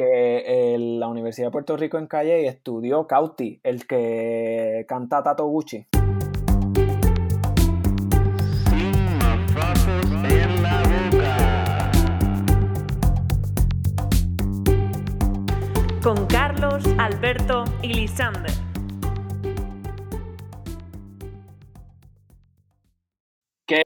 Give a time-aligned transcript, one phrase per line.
[0.00, 5.44] que en la Universidad de Puerto Rico en Calle estudió Cauti, el que canta Tato
[5.44, 5.84] Gucci.
[16.02, 18.52] Con Carlos, Alberto y Lisander.
[23.66, 23.82] ¿Qué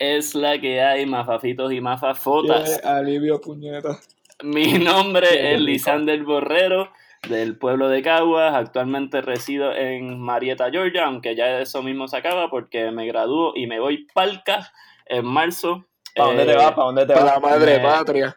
[0.00, 2.84] es la que hay, mafafitos y mafafotas?
[2.84, 4.00] Alivio, puñeta.
[4.44, 6.90] Mi nombre es Lisander Borrero,
[7.28, 8.54] del pueblo de Caguas.
[8.54, 13.66] Actualmente resido en Marietta, Georgia, aunque ya eso mismo se acaba porque me gradúo y
[13.66, 14.72] me voy palca
[15.06, 15.86] en marzo.
[16.14, 16.72] ¿Para dónde te Eh, vas?
[16.72, 17.34] ¿Para dónde te Para vas?
[17.34, 18.36] la madre me- patria.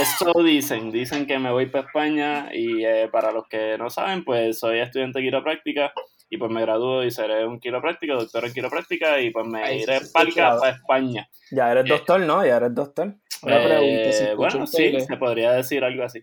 [0.00, 4.24] Eso dicen, dicen que me voy para España y eh, para los que no saben,
[4.24, 5.92] pues soy estudiante de quiropráctica
[6.28, 9.82] y pues me gradúo y seré un quiropráctico, doctor en quiropráctica y pues me Ay,
[9.82, 10.60] iré palca claro.
[10.60, 11.28] para España.
[11.52, 12.44] Ya eres Eh, doctor, ¿no?
[12.44, 13.14] Ya eres doctor.
[13.42, 16.22] Una Eh, pregunta, si escucho bueno, sí, se podría decir algo así.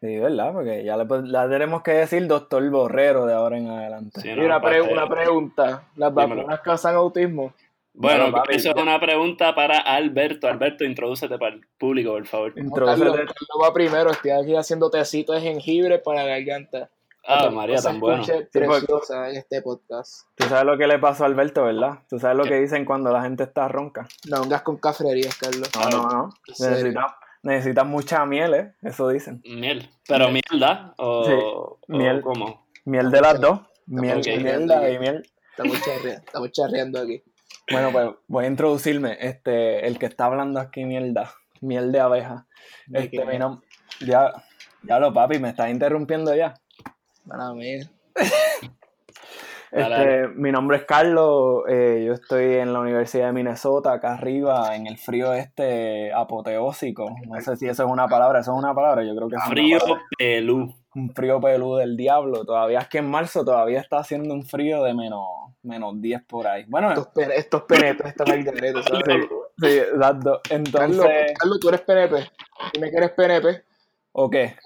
[0.00, 0.52] Sí, ¿verdad?
[0.52, 4.20] Porque ya le, le tenemos que decir doctor Borrero de ahora en adelante.
[4.20, 5.82] Sí, Y una, pre- aparte- una pregunta.
[5.96, 6.36] ¿Las Dímelo.
[6.36, 7.52] vacunas causan autismo?
[7.94, 10.46] Bueno, Bueno, papi, eso es una pregunta para Alberto.
[10.48, 12.52] Alberto, introdúcete para el público, por favor.
[12.52, 13.10] Carlos, Introdúcete.
[13.16, 14.10] Carlos va primero.
[14.10, 16.90] Estoy aquí haciendo tecito de jengibre para la garganta.
[17.28, 18.24] Ah, María, tan bueno.
[18.52, 20.28] preciosa en este podcast.
[20.36, 21.98] Tú sabes lo que le pasó a Alberto, ¿verdad?
[22.08, 22.50] Tú sabes lo ¿Qué?
[22.50, 24.06] que dicen cuando la gente está ronca.
[24.28, 25.68] No vengas con cafrerías, Carlos.
[25.74, 26.30] No, no, no.
[26.58, 28.74] Necesitas necesitas mucha miel, ¿eh?
[28.82, 29.40] Eso dicen.
[29.44, 29.88] Miel.
[30.06, 30.94] ¿Pero mierda?
[30.98, 32.20] ¿O, Sí, o miel.
[32.20, 32.66] cómo?
[32.84, 33.60] Miel de las dos.
[33.86, 35.28] Miel, mierda y miel.
[35.50, 37.22] Estamos charreando, estamos charreando aquí.
[37.70, 39.16] Bueno, pues voy a introducirme.
[39.20, 41.32] Este, el que está hablando aquí, mierda.
[41.60, 42.46] Miel de abeja.
[42.86, 43.38] ¿De Este, mi
[44.06, 44.32] ya,
[44.82, 46.54] ya lo papi, me estás interrumpiendo ya.
[47.54, 47.90] Mía.
[49.72, 54.14] Dale, Este, mi nombre es Carlos, eh, yo estoy en la Universidad de Minnesota, acá
[54.14, 57.10] arriba, en el frío este apoteósico.
[57.26, 59.40] No sé si eso es una palabra, eso es una palabra, yo creo que es
[59.42, 59.78] una Frío
[60.16, 60.74] pelú.
[60.94, 62.44] un frío peludo del diablo.
[62.44, 65.24] Todavía es que en marzo todavía está haciendo un frío de menos,
[65.62, 66.64] menos 10 por ahí.
[66.68, 69.02] Bueno, Estos, pene- estos penepes están al garete, ¿sabes?
[69.04, 69.28] sí,
[69.60, 70.40] sí, exacto.
[70.48, 72.30] Carlos, Entonces, Carlos, tú eres PNP.
[72.72, 73.64] Dime que eres PNP.
[74.12, 74.56] ¿o qué?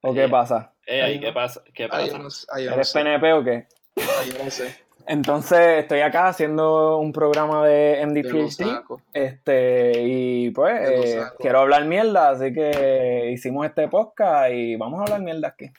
[0.00, 0.74] ¿O qué Eh, pasa?
[0.86, 1.62] Eh, ahí, ¿qué pasa?
[1.74, 2.18] ¿Qué Ay, yo pasa?
[2.22, 2.98] no, sé, ay, yo no ¿Eres sé.
[2.98, 3.66] PNP o qué?
[3.96, 4.76] Ay, yo no sé.
[5.06, 8.06] Entonces, estoy acá haciendo un programa de Te lo
[8.38, 8.50] MDPhD.
[8.50, 9.02] saco.
[9.14, 15.04] Este, y pues, eh, quiero hablar mierda, así que hicimos este podcast y vamos a
[15.04, 15.70] hablar mierda aquí.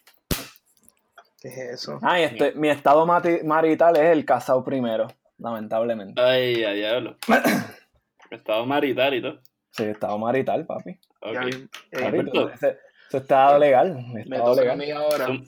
[1.42, 2.00] ¿Qué es eso?
[2.02, 6.20] Ah, y este, mi estado marital es el casado primero, lamentablemente.
[6.20, 7.16] Ay, a diablo.
[8.32, 9.40] Estado marital y todo.
[9.72, 11.00] Sí, estado marital, papi.
[11.22, 11.34] Ok.
[11.34, 12.50] Ya, eh, Papi, Alberto.
[12.50, 12.78] ese-
[13.10, 13.98] Eso está legal.
[14.14, 14.78] me Estado toca a legal.
[14.78, 15.26] mí ahora.
[15.28, 15.46] Zum-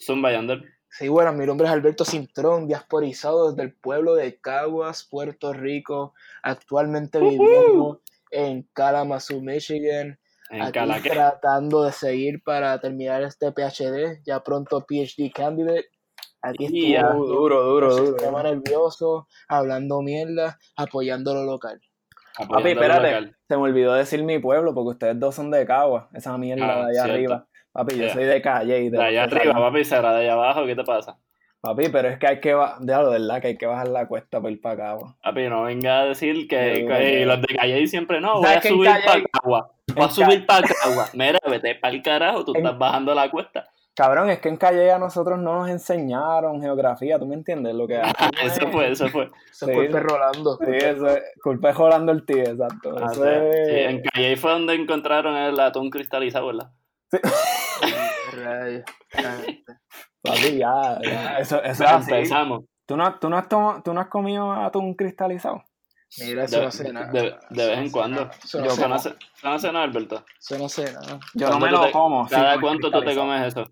[0.00, 0.62] Zumba, Yander.
[0.90, 6.12] Sí, bueno, mi nombre es Alberto Cintrón, diasporizado desde el pueblo de Caguas, Puerto Rico,
[6.42, 10.18] actualmente viviendo en Kalamazoo, Michigan,
[10.50, 11.08] En aquí Calaque.
[11.10, 15.86] tratando de seguir para terminar este PhD, ya pronto PhD candidate.
[16.42, 18.06] Aquí estuvo Duro, duro, duro.
[18.18, 21.80] sistema nervioso, hablando mierda, apoyando lo local.
[22.48, 23.32] Papi, espérate.
[23.48, 26.08] Se me olvidó decir mi pueblo porque ustedes dos son de Cagua.
[26.14, 27.12] Esa mierda Ah, de allá cierto.
[27.12, 27.46] arriba.
[27.72, 30.66] Papi, yo soy de calle y de De allá arriba, papi, será de allá abajo,
[30.66, 31.16] ¿qué te pasa?
[31.60, 34.40] Papi, pero es que hay que bajar, de verdad que hay que bajar la cuesta
[34.40, 35.16] para ir para Cagua.
[35.22, 37.24] Papi, no venga a decir que, Sí, que sí.
[37.24, 39.70] los de Calle siempre no, voy ¿Sabes a subir para Cagua.
[39.94, 41.06] Voy a subir para Cagua.
[41.14, 43.68] Mira, vete para el carajo, tú En- estás bajando la cuesta.
[43.94, 47.74] Cabrón, es que en Calle a nosotros no nos enseñaron geografía, ¿tú me entiendes?
[47.74, 48.00] Lo que
[48.42, 49.30] Eso fue, eso fue.
[49.50, 49.70] Eso Sí.
[49.70, 50.56] es culpa de Rolando.
[50.56, 52.94] Sí, eso es, culpa es Rolando el tío, exacto.
[52.98, 53.28] Ah, Eso sí.
[53.30, 56.70] es- Sí, en Calle fue donde encontraron el atún cristalizado, ¿verdad?
[58.44, 58.66] Ah,
[60.22, 62.64] Papi, ya, ya, Eso, eso es empezamos.
[62.86, 65.62] ¿Tú no, tú, no has tomo- ¿Tú no has comido atún cristalizado?
[66.18, 67.10] Mira, eso De, no sé nada.
[67.10, 68.30] de- de vez en cuando.
[68.44, 68.98] Eso no Yo no nada.
[68.98, 70.24] sé, eso no sé nada, Alberto.
[70.38, 71.18] Eso no sé nada.
[71.34, 72.28] Yo no ¿Cuándo me lo te- como.
[72.28, 73.64] sí, ¿Cada cuánto tú te comes eso?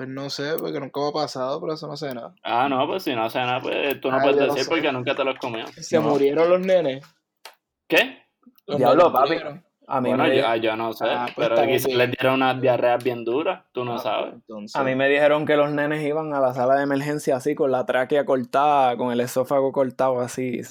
[0.00, 2.34] Pues no sé, porque nunca me ha pasado, pero eso no sé nada.
[2.42, 4.70] Ah, no, pues si no sé nada, pues tú no Ah, puedes decir sé.
[4.70, 5.66] porque nunca te lo has comido.
[5.76, 6.04] Se No.
[6.08, 7.04] murieron los nenes.
[7.86, 8.22] ¿Qué?
[8.66, 9.28] Los Diablo, nenes papi.
[9.28, 9.64] murieron.
[9.88, 11.98] A mí, Bueno, me, yo, ah, yo no sé, Ah, pues pero quizás bien.
[11.98, 14.32] les dieron unas diarreas bien duras, tú no Ah, sabes.
[14.32, 17.54] Entonces, a mí me dijeron que los nenes iban a la sala de emergencia así,
[17.54, 20.62] con la tráquea cortada, con el esófago cortado así,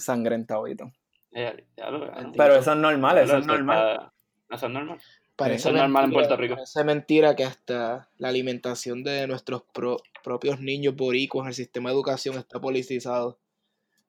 [0.75, 0.91] todo.
[1.33, 1.91] Eh, ya
[2.35, 4.09] Pero eso es normal, eso es normal.
[4.49, 4.99] Eso es normal.
[5.39, 6.55] Parece eso es normal en mentira- Puerto Rico.
[6.55, 11.95] Parece mentira que hasta la alimentación de nuestros pro- propios niños boricuas, el sistema de
[11.95, 13.39] educación está politizado.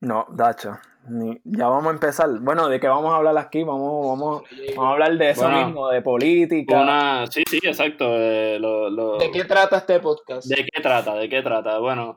[0.02, 0.78] No, Dacho,
[1.08, 2.28] ni- ya vamos a empezar.
[2.40, 3.62] Bueno, ¿de qué vamos a hablar aquí?
[3.64, 4.42] Vamos, vamos,
[4.74, 6.80] vamos a hablar de eso Bueno, mismo, de política.
[6.82, 8.06] Una, sí, sí, exacto.
[8.16, 10.48] eh, lo- lo- ¿De qué trata este podcast?
[10.48, 11.14] ¿De qué trata?
[11.16, 11.78] ¿De qué trata?
[11.78, 12.16] Bueno,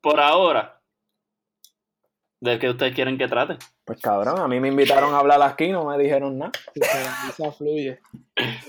[0.00, 0.80] por ahora,
[2.40, 3.56] ¿de qué ustedes quieren que trate?
[3.92, 6.52] Pues cabrón, a mí me invitaron a hablar aquí, no me dijeron nada.
[6.72, 7.98] Si se analiza, fluye.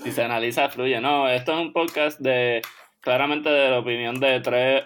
[0.02, 1.00] Si se analiza, fluye.
[1.00, 2.60] No, esto es un podcast de
[3.00, 4.84] claramente de la opinión de tres,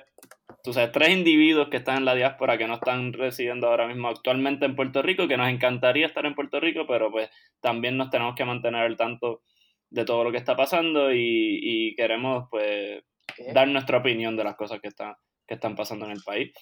[0.62, 4.06] tú sabes, tres individuos que están en la diáspora que no están residiendo ahora mismo
[4.06, 7.28] actualmente en Puerto Rico, que nos encantaría estar en Puerto Rico, pero pues
[7.60, 9.42] también nos tenemos que mantener al tanto
[9.90, 11.18] de todo lo que está pasando y,
[11.60, 13.02] y queremos pues
[13.34, 13.52] ¿Qué?
[13.52, 15.16] dar nuestra opinión de las cosas que están,
[15.48, 16.52] que están pasando en el país.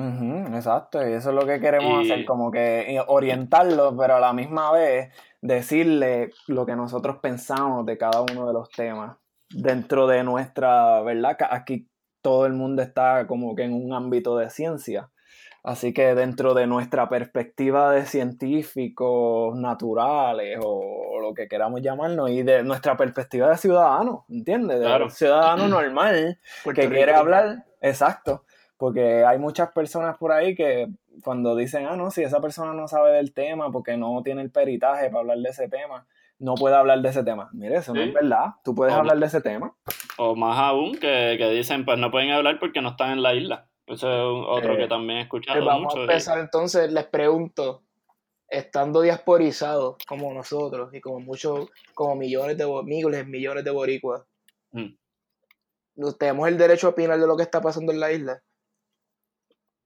[0.00, 4.20] Ujú, exacto, y eso es lo que queremos Y- hacer, como que orientarlos, pero a
[4.20, 5.12] la misma vez
[5.42, 9.16] decirle lo que nosotros pensamos de cada uno de los temas
[9.50, 11.36] dentro de nuestra, ¿verdad?
[11.50, 11.88] Aquí
[12.22, 15.10] todo el mundo está como que en un ámbito de ciencia,
[15.64, 22.42] así que dentro de nuestra perspectiva de científicos naturales o lo que queramos llamarnos y
[22.42, 24.78] de nuestra perspectiva de ciudadano, ¿entiendes?
[24.80, 25.10] De Claro.
[25.10, 26.96] ciudadano normal Puerto que Rico.
[26.96, 28.44] quiere hablar, exacto,
[28.80, 30.88] porque hay muchas personas por ahí que
[31.22, 34.50] cuando dicen, ah, no, si esa persona no sabe del tema porque no tiene el
[34.50, 36.06] peritaje para hablar de ese tema,
[36.38, 37.50] no puede hablar de ese tema.
[37.52, 39.76] Mire, eso no es verdad, tú puedes O- hablar de ese tema.
[40.16, 43.34] O más aún que, que dicen pues no pueden hablar porque no están en la
[43.34, 43.68] isla.
[43.86, 45.96] Eso es otro Eh, que también he escuchado Pues vamos mucho.
[45.96, 47.82] a y- empezar entonces, les pregunto,
[48.48, 54.22] estando diasporizados como nosotros y como muchos, como millones de miles, millones de boricuas,
[54.72, 54.94] Mm.
[55.96, 58.40] ¿nos tenemos el derecho a opinar de lo que está pasando en la isla?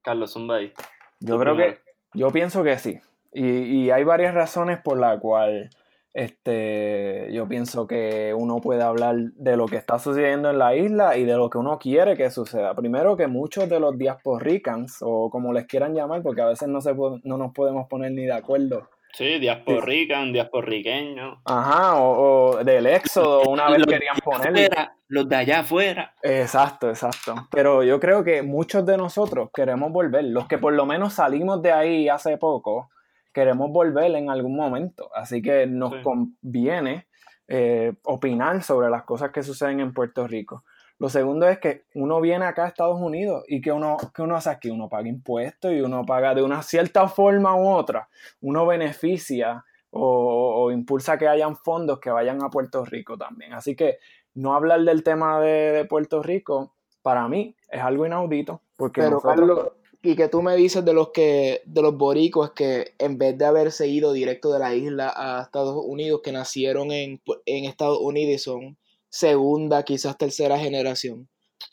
[0.05, 0.73] Carlos Zumba ahí.
[1.21, 1.79] Yo creo que,
[2.13, 3.01] yo pienso que sí.
[3.33, 5.71] Y, y hay varias razones por la cual
[6.15, 11.17] este, yo pienso que uno puede hablar de lo que está sucediendo en la isla
[11.17, 12.73] y de lo que uno quiere que suceda.
[12.75, 16.81] Primero que muchos de los diasporicans, o como les quieran llamar, porque a veces no,
[16.81, 18.89] se no nos podemos poner ni de acuerdo.
[19.17, 21.41] Sí, diasporrican, diasporriqueño.
[21.45, 24.67] Ajá, o, o del éxodo, una vez Los querían ponerle.
[24.67, 26.15] afuera, los de allá afuera.
[26.23, 27.35] Exacto, exacto.
[27.51, 30.25] Pero yo creo que muchos de nosotros queremos volver.
[30.25, 32.91] Los que por lo menos salimos de ahí hace poco,
[33.33, 35.11] queremos volver en algún momento.
[35.15, 36.03] Así que nos Sí.
[36.03, 37.07] conviene
[37.47, 40.65] eh, opinar sobre las cosas que suceden en Puerto Rico.
[40.99, 44.37] Lo segundo es que uno viene acá a Estados Unidos y que uno, que uno
[44.37, 48.09] hace aquí, uno paga impuestos y uno paga de una cierta forma u otra,
[48.41, 53.53] uno beneficia o, o impulsa que hayan fondos que vayan a Puerto Rico también.
[53.53, 53.99] Así que
[54.35, 58.63] no hablar del tema de, de Puerto Rico, para mí, es algo inaudito.
[58.77, 62.51] Porque Pero nosotros- Carlos, y que tú me dices de los que, de los boricos
[62.51, 66.93] que en vez de haberse ido directo de la isla a Estados Unidos, que nacieron
[66.93, 68.77] en, en Estados Unidos y son
[69.15, 71.29] segunda, quizás tercera generación.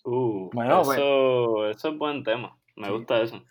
[0.05, 2.55] Uh, Bueno, eso, eso es buen tema.
[2.75, 2.93] Me Sí.
[2.93, 3.41] gusta eso.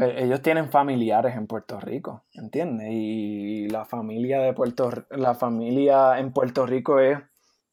[0.00, 2.88] Eh, ellos tienen familiares en Puerto Rico, ¿entiendes?
[2.90, 7.18] Y la familia de Puerto la familia en Puerto Rico es,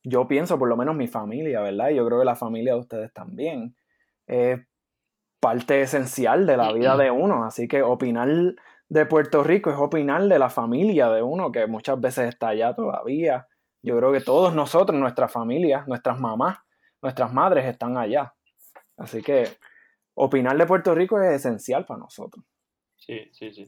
[0.03, 1.89] yo pienso, por lo menos mi familia, ¿verdad?
[1.89, 3.75] Y yo creo que la familia de ustedes también
[4.27, 4.59] es
[5.41, 7.43] parte esencial de la vida de uno.
[7.43, 8.29] Así que opinar
[8.87, 12.73] de Puerto Rico es opinar de la familia de uno, que muchas veces está allá
[12.73, 13.47] todavía.
[13.85, 16.57] Yo creo que todos nosotros, nuestras familias, nuestras mamás,
[17.03, 18.33] nuestras madres están allá.
[18.97, 19.47] Así que
[20.15, 22.43] opinar de Puerto Rico es esencial para nosotros.
[22.97, 23.67] Sí, sí, sí.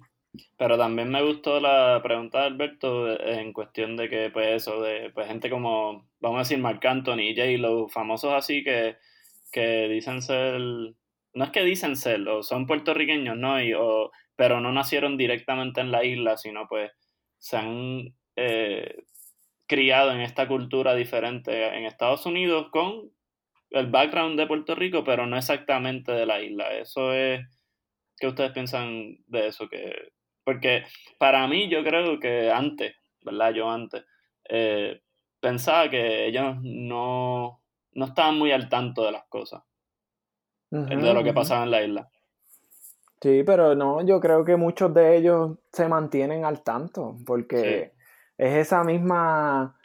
[0.57, 4.81] Pero también me gustó la pregunta de Alberto eh, en cuestión de que, pues, eso,
[4.81, 7.49] de pues, gente como, vamos a decir, Marc Anthony y J.
[7.59, 8.97] los famosos así que,
[9.51, 13.61] que dicen ser, no es que dicen ser, o son puertorriqueños, ¿no?
[13.61, 16.91] Y, o, pero no nacieron directamente en la isla, sino pues
[17.37, 18.95] se han eh,
[19.67, 23.11] criado en esta cultura diferente en Estados Unidos con
[23.69, 26.73] el background de Puerto Rico, pero no exactamente de la isla.
[26.73, 27.45] Eso es,
[28.17, 29.67] ¿qué ustedes piensan de eso?
[29.67, 30.85] Que, porque
[31.17, 33.53] para mí yo creo que antes, ¿verdad?
[33.53, 34.05] Yo antes,
[34.49, 35.01] eh,
[35.39, 39.63] pensaba que ellos no, no estaban muy al tanto de las cosas,
[40.69, 42.09] de lo que pasaba en la isla.
[43.21, 47.96] Sí, pero no, yo creo que muchos de ellos se mantienen al tanto, porque
[48.37, 49.75] es esa misma,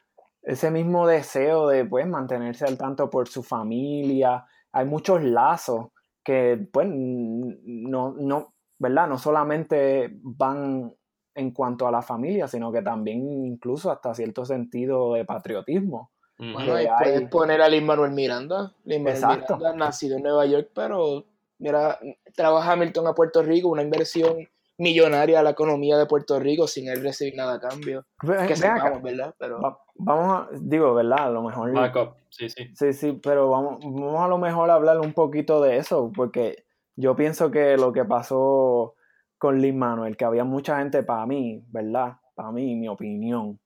[0.42, 4.44] ese mismo deseo de pues mantenerse al tanto por su familia.
[4.72, 5.88] Hay muchos lazos
[6.24, 9.08] que pues no, no, ¿verdad?
[9.08, 10.94] No solamente van
[11.34, 16.10] en cuanto a la familia, sino que también incluso hasta cierto sentido de patriotismo.
[16.38, 16.52] Ujú.
[16.52, 18.72] Bueno, y hay- puedes poner a Lin Manuel Miranda.
[18.84, 19.56] Lin Manuel Exacto.
[19.56, 21.24] Miranda, nacido en Nueva York, pero
[21.58, 21.98] mira,
[22.34, 24.46] trabaja Hamilton a Puerto Rico, una inversión
[24.82, 28.04] millonaria a la economía de Puerto Rico sin él recibir nada a cambio.
[28.22, 29.34] Ve- Que sepamos, ¿verdad?
[29.38, 31.26] Pero va- vamos a, digo, ¿verdad?
[31.26, 31.72] A lo mejor...
[31.72, 32.68] Backup, sí, sí.
[32.74, 36.64] Sí, sí, pero vamos, vamos a lo mejor a hablar un poquito de eso, porque
[36.96, 38.94] yo pienso que lo que pasó
[39.38, 42.16] con Lin Manuel, que había mucha gente para mí, ¿verdad?
[42.34, 43.58] Para mí, mi opinión,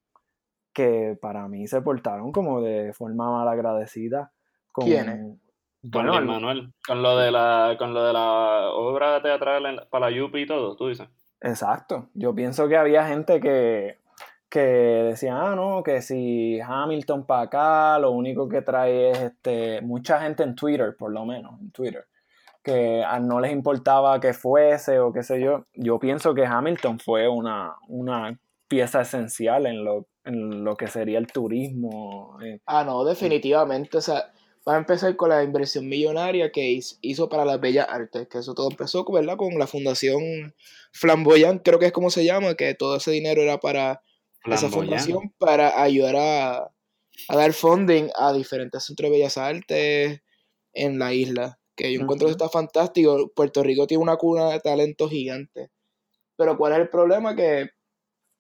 [0.73, 4.33] que para mí se portaron como de forma malagradecida
[4.73, 4.85] con...
[4.85, 5.39] ¿Quiénes?
[5.93, 9.81] Con Bueno, Lin Manuel, con lo de la, con lo de la obra teatral en-
[9.91, 11.09] para la Yupi y todo, tú dices.
[11.41, 12.09] Exacto.
[12.15, 13.99] Yo pienso que había gente que,
[14.49, 19.81] que decía, ah, no, que si Hamilton para acá, lo único que trae es este,
[19.83, 22.07] mucha gente en Twitter, por lo menos, en Twitter,
[22.63, 25.65] que no les importaba que fuese o qué sé yo.
[25.75, 31.19] Yo pienso que Hamilton fue una, una pieza esencial en lo, en lo que sería
[31.19, 32.39] el turismo.
[32.43, 33.99] eh, Ah, no, definitivamente.
[33.99, 34.33] O sea,
[34.69, 38.39] va a empezar con la inversión millonaria que hiz- hizo para las bellas artes, que
[38.39, 39.37] eso todo empezó, ¿verdad?
[39.37, 40.55] Con la fundación
[40.93, 44.03] Flamboyant, creo que es como se llama, que todo ese dinero era para
[44.55, 46.57] esa fundación para ayudar a,
[47.29, 50.21] a dar funding a diferentes centros de bellas artes
[50.73, 51.59] en la isla.
[51.77, 53.31] Que yo encuentro que está fantástico.
[53.35, 55.71] Puerto Rico tiene una cuna de talento gigante.
[56.37, 57.37] Pero ¿cuál es el problema?
[57.37, 57.71] Que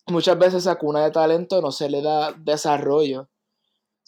[0.07, 3.29] muchas veces esa cuna de talento no se le da desarrollo.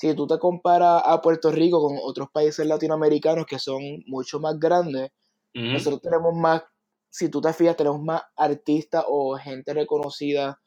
[0.01, 4.57] Si tú te comparas a Puerto Rico con otros países latinoamericanos que son mucho más
[4.59, 5.11] grandes,
[5.53, 6.63] nosotros tenemos más,
[7.11, 10.61] si tú te fijas, tenemos más artistas o gente reconocida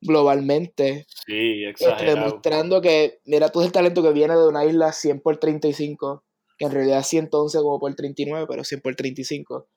[0.00, 2.16] globalmente, Sí, este, exagerado.
[2.16, 6.24] demostrando que, mira, todo el talento que viene de una isla 100 por 35,
[6.56, 9.68] que en realidad es 111 como por 39, pero 100 por 35.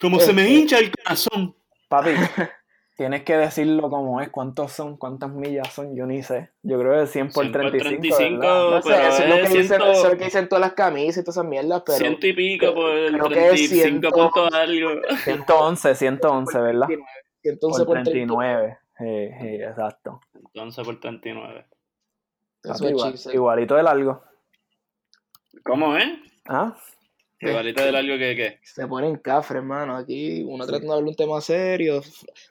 [0.00, 1.56] Como se me Este- hincha el corazón.
[1.88, 2.10] Papi,
[2.96, 6.50] tienes que decirlo como es, cuántos son, cuántas millas son, yo ni sé.
[6.62, 8.16] Yo creo que 100 por 100 por 35.
[8.16, 8.70] 35, ¿verdad?
[8.70, 10.60] No sé, pero eso, es lo que dicen, ciento- eso es lo que dicen todas
[10.60, 11.98] las camisas y todas esas mierdas, pero...
[11.98, 14.90] ciento y pico por el creo que es 35 ciento- puntos algo.
[15.24, 16.86] 111, 111, ¿verdad?
[17.42, 18.78] 111 Por por 39.
[18.98, 19.38] 39.
[19.38, 20.20] Sí, sí, exacto.
[20.34, 21.66] Entonces por 39.
[22.64, 24.22] Eso Papi, es igual- igualito de largo.
[25.64, 26.06] ¿Cómo es?
[26.46, 26.74] ¿Ah?
[27.40, 28.58] Igualito de largo que qué.
[28.62, 29.94] Se ponen cafre, hermano.
[29.96, 32.00] Aquí uno tratando de hablar un tema serio,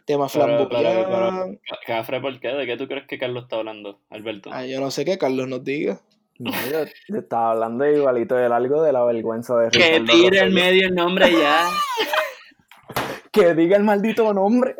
[0.05, 1.59] tema Pero- pero- flamboyant.
[1.67, 2.49] Ca- Cafre, ¿por qué?
[2.49, 4.49] ¿De qué tú crees que Carlos está hablando, Alberto?
[4.53, 5.99] Ay, yo no sé qué Carlos nos diga.
[6.37, 10.39] No, yo, yo estaba hablando de igualito de largo de la vergüenza de que tire
[10.39, 11.67] el medio el nombre ya.
[13.31, 14.75] Que diga el maldito nombre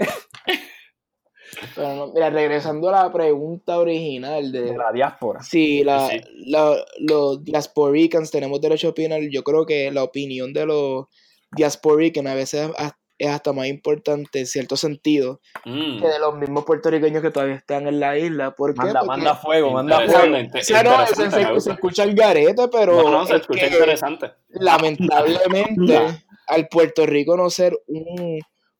[1.76, 5.42] Pero no, mira, regresando a la pregunta original de, de la diáspora.
[5.44, 6.22] si la, Sí.
[6.46, 11.06] la- los diasporicans tenemos derecho a opinar, yo creo que la opinión de los
[11.52, 12.94] diasporicans a veces es-
[13.30, 16.02] hasta más importante en cierto sentido Mm.
[16.02, 18.52] que de los mismos puertorriqueños que todavía están en la isla.
[18.52, 18.80] ¿Por qué?
[18.82, 20.12] Manda, Porque- manda fuego, manda fuego.
[20.12, 23.74] O sea, no, interesante, se, escucha el garete, pero No, no, se es escucha que-
[23.74, 24.32] interesante.
[24.50, 25.98] lamentablemente,
[26.48, 28.40] al Puerto Rico no ser un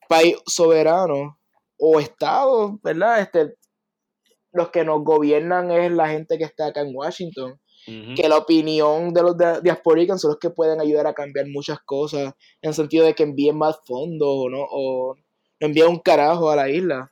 [0.10, 1.38] país soberano
[1.78, 3.22] o estado, ¿verdad?
[3.22, 3.56] Este,
[4.54, 7.60] los que nos gobiernan es la gente que está acá en Washington.
[8.16, 11.80] Que la opinión de los dia- diasporicans son los que pueden ayudar a cambiar muchas
[11.82, 15.16] cosas, en el sentido de que envíen más fondos o no, o
[15.60, 17.12] envíen un carajo a la isla.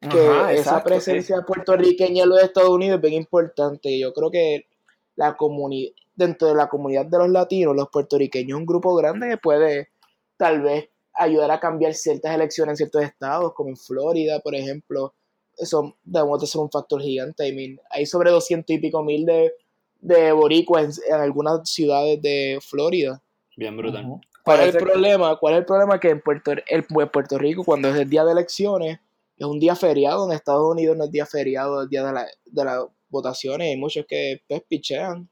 [0.00, 3.98] Que Ajá, esa exacto, presencia puertorriqueña en los Estados Unidos es bien importante.
[3.98, 4.66] Yo creo que
[5.14, 9.28] la comunidad, dentro de la comunidad de los latinos, los puertorriqueños es un grupo grande
[9.28, 9.90] que puede
[10.38, 10.88] tal vez
[11.22, 15.14] ayudar a cambiar ciertas elecciones en ciertos estados, como en Florida, por ejemplo.
[15.56, 17.46] Eso debemos de ser un factor gigante.
[17.46, 19.52] I mean, hay sobre 200 y pico mil de,
[20.00, 23.22] de boricuas en, en algunas ciudades de Florida.
[23.56, 24.06] Bien brutal.
[24.42, 25.36] ¿Cuál es el que- problema?
[25.38, 26.00] ¿Cuál es el problema?
[26.00, 28.98] Que en Puerto, el, en Puerto Rico, cuando es el día de elecciones,
[29.36, 30.24] es un día feriado.
[30.26, 33.68] En Estados Unidos no es día feriado, es el día de, la, de las votaciones.
[33.68, 35.28] Hay muchos que pues, pichean.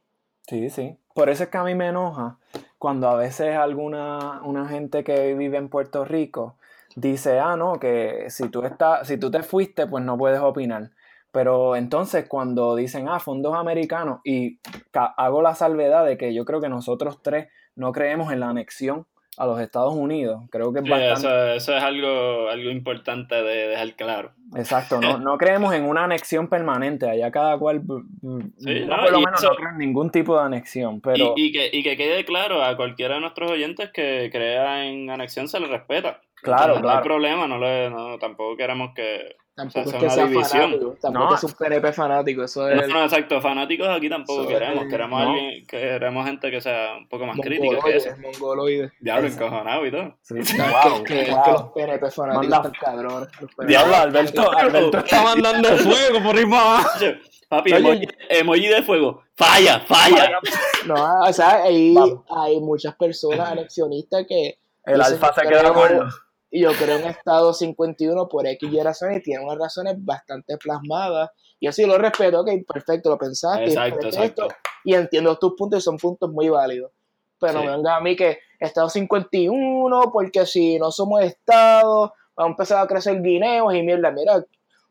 [0.49, 0.97] Sí, sí.
[1.15, 2.39] Por eso es que a mí me enoja
[2.79, 6.57] cuando a veces alguna una gente que vive en Puerto Rico
[6.97, 10.91] dice, ah, no, que si tú estás, si tú te fuiste, pues no puedes opinar.
[11.33, 14.59] Pero entonces cuando dicen, ah, fondos americanos, y
[14.95, 19.07] hago la salvedad de que yo creo que nosotros tres no creemos en la anexión
[19.39, 20.43] a los Estados Unidos.
[20.51, 21.21] Creo que es Sí, bastante...
[21.21, 24.33] eso, eso es algo, algo importante de dejar claro.
[24.57, 27.83] Exacto, no, no creemos en una anexión permanente, allá cada cual,
[28.59, 31.35] Sí, yo no, por lo menos eso- no creo en ningún tipo de anexión, pero
[31.37, 35.09] Y, y que, y que quede claro a cualquiera de nuestros oyentes que crea en
[35.11, 36.21] anexión se le respeta.
[36.43, 36.99] Claro, No claro.
[36.99, 39.37] hay problema, no le, no, tampoco queremos que...
[39.59, 40.61] Tampoco O sea, es que sea división.
[40.63, 40.97] fanático.
[41.03, 41.35] Tampoco No.
[41.35, 42.45] es un PNP fanático.
[42.45, 44.85] Eso No, es no, exacto, fanáticos aquí tampoco Eso queremos.
[44.85, 45.31] es- Queremos no.
[45.33, 48.11] alguien, queremos gente que sea un poco más crítica que eso.
[49.01, 50.15] Diablo, encojonado y todo.
[50.23, 51.45] sí, Es wow, que, es wow.
[51.45, 53.29] que los PNP fanáticos Manda- están cabrones.
[53.67, 56.89] Diablo, Alberto, Alberto está mandando fuego por ahí para abajo.
[57.49, 59.23] Papi, emoji, emoji de fuego.
[59.37, 60.39] Falla, falla.
[60.87, 61.95] No, o sea, ahí
[62.29, 66.07] hay muchas personas anexionistas que El alfa se queda corto.
[66.51, 70.57] Y yo creo en Estado 51 por X y razones y tiene unas razones bastante
[70.57, 71.31] plasmadas.
[71.61, 73.65] Y así lo respeto, ok, perfecto, lo pensaste.
[73.65, 74.45] Exacto, exacto.
[74.45, 74.49] esto,
[74.85, 76.93] y entiendo tus puntos y son puntos muy válidos.
[77.41, 77.59] Pero Sí.
[77.59, 82.53] no me venga a mí que Estado 51, porque si no somos Estado, vamos a
[82.53, 84.45] empezar a crecer guineos y mierda, mira,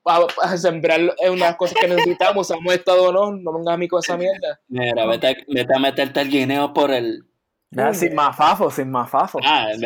[0.03, 3.77] para, sembrar en unas cosas que necesitamos, somos Estado o no, no me vengas a
[3.77, 4.59] mí con esa mierda.
[4.69, 7.23] Mira, vete, a- vete a meterte el guineo por el.
[7.93, 9.39] Sin mafafo, sin mafafo.
[9.43, 9.83] Ah, el,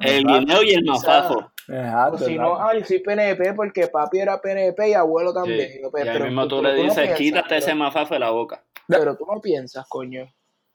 [0.00, 1.50] el guineo y el O sea, mafazo.
[1.68, 5.70] Exacto, O si no, ay, soy PNP porque papi era PNP y abuelo también.
[5.70, 5.78] Sí.
[5.90, 8.20] Pues, Y ahí pero mismo tú pero le dices, piensas, quítate pero- ese mafafo de
[8.20, 8.62] la boca.
[8.88, 10.24] Pero tú no piensas, coño.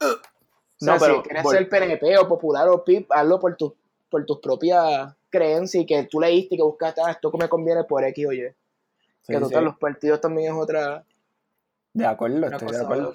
[0.00, 0.04] O
[0.78, 3.76] sea, No, pero si quieres ser PNP o popular o PIP, hazlo por, tu,
[4.08, 7.48] por tus propias creencias y que tú leíste y que buscaste, ah, esto que me
[7.48, 8.48] conviene por X o Y.
[9.20, 9.64] Sí, que total, sí.
[9.66, 11.04] los partidos también es otra
[11.92, 13.14] De acuerdo, estoy de acuerdo.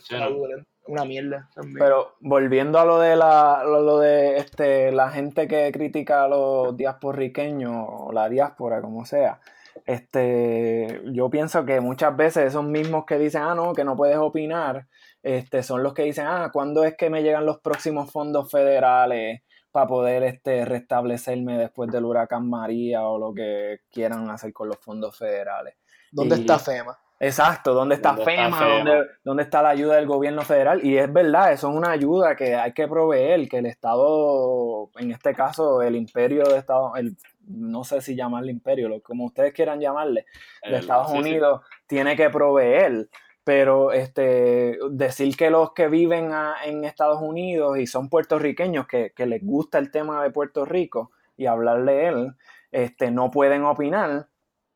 [0.88, 1.80] Una mierda también.
[1.80, 6.28] Pero volviendo a lo de la, lo, lo de este, la gente que critica a
[6.28, 9.40] los diasporriqueños o la diáspora, como sea,
[9.86, 14.18] este, yo pienso que muchas veces esos mismos que dicen, ah, no, que no puedes
[14.18, 14.88] opinar,
[15.22, 19.42] este, son los que dicen, ah, ¿cuándo es que me llegan los próximos fondos federales
[19.72, 24.78] para poder este, restablecerme después del huracán María o lo que quieran hacer con los
[24.78, 25.76] fondos federales?
[26.12, 26.98] ¿Dónde y- está FEMA?
[27.20, 28.66] Exacto, ¿dónde está ¿Dónde está FEMA?
[28.66, 30.84] ¿Dónde, dónde está la ayuda del gobierno federal?
[30.84, 35.12] Y es verdad, eso es una ayuda que hay que proveer, que el Estado, en
[35.12, 37.16] este caso, el imperio de Estados, el,
[37.48, 40.26] no sé si llamarle imperio, lo, como ustedes quieran llamarle,
[40.64, 41.20] de El- Estados sí, sí.
[41.20, 43.08] Unidos, tiene que proveer.
[43.46, 49.12] Pero este, decir que los que viven a- en Estados Unidos y son puertorriqueños, que,
[49.16, 52.34] que les gusta el tema de Puerto Rico y hablar de él,
[52.72, 54.28] este, no pueden opinar,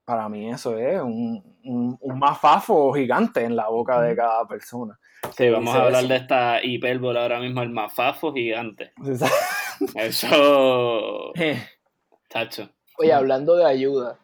[0.09, 4.97] para mí eso es un, un, un mafafo gigante en la boca de cada persona.
[5.37, 6.07] Sí, vamos a hablar eso.
[6.11, 8.91] de esta hipérbole ahora mismo, el mafafo gigante.
[9.93, 11.31] Eso,
[12.27, 12.69] tacho.
[12.97, 14.17] Oye, hablando de ayuda,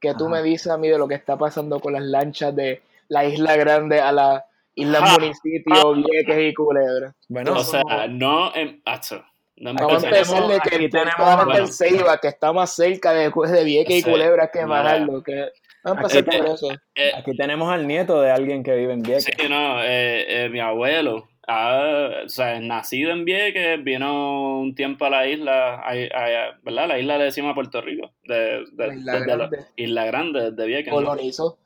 [0.00, 0.34] ¿qué tú Ajá.
[0.36, 3.56] me dices a mí de lo que está pasando con las lanchas de la Isla
[3.56, 4.44] Grande a la
[4.76, 7.12] isla municipio, Vieques y Culebra?
[7.28, 8.80] Bueno, O sea, no en...
[8.84, 9.24] Tacho,
[9.56, 11.60] no Aquí Vamos a empezar de aquí que tenemos- de bueno.
[11.60, 14.64] el Ceiba, que está más cerca de, de Vieques y Sí, Culebra que.
[14.66, 15.22] Majarlo.
[15.22, 15.48] Que...
[15.84, 16.70] Vamos a empezar por te- eso.
[16.94, 19.24] Eh, aquí tenemos al nieto de alguien que vive en Vieques.
[19.24, 25.04] Sí, no, eh, eh, mi abuelo, ah, o sea, nacido en Vieques, vino un tiempo
[25.04, 26.88] a la isla, a, a- ¿verdad?
[26.88, 29.58] La isla le decimos a Puerto Rico, de, de- La Isla desde la- Grande.
[29.76, 30.92] Isla Grande, desde Vieques.
[30.92, 30.96] ¿no?
[30.96, 31.58] Colonizó.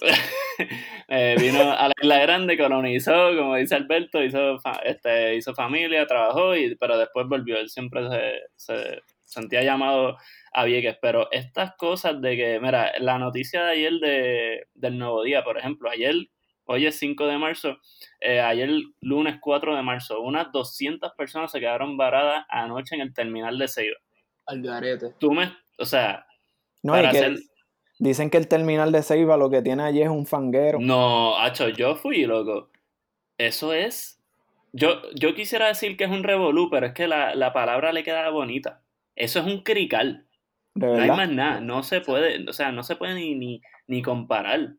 [1.12, 6.06] Eh, vino a la Isla Grande, colonizó, como dice Alberto, hizo, fa- este, hizo familia,
[6.06, 7.56] trabajó, y, pero después volvió.
[7.58, 10.16] Él siempre se, se sentía llamado
[10.52, 10.98] a Vieques.
[11.02, 15.58] Pero estas cosas de que, mira, la noticia de ayer de, del Nuevo Día, por
[15.58, 16.14] ejemplo, ayer,
[16.66, 17.78] hoy es 5 de marzo,
[18.20, 23.12] eh, ayer lunes 4 de marzo, unas 200 personas se quedaron varadas anoche en el
[23.14, 23.96] terminal de Ceiba.
[24.46, 25.14] Al garete.
[25.18, 26.24] Tú me, o sea,
[26.84, 27.36] No, para que hacer...
[28.00, 30.80] dicen que el terminal de Ceiba lo que tiene allí es un fanguero.
[30.80, 32.70] No, Hacho, yo fui, loco.
[33.38, 34.20] Eso es.
[34.72, 38.02] Yo, yo quisiera decir que es un revolú, pero es que la, la palabra le
[38.02, 38.82] queda bonita.
[39.14, 40.26] Eso es un crical.
[40.74, 41.60] de No hay más nada.
[41.60, 44.74] No se puede, o sea, no se puede ni, ni, ni comparar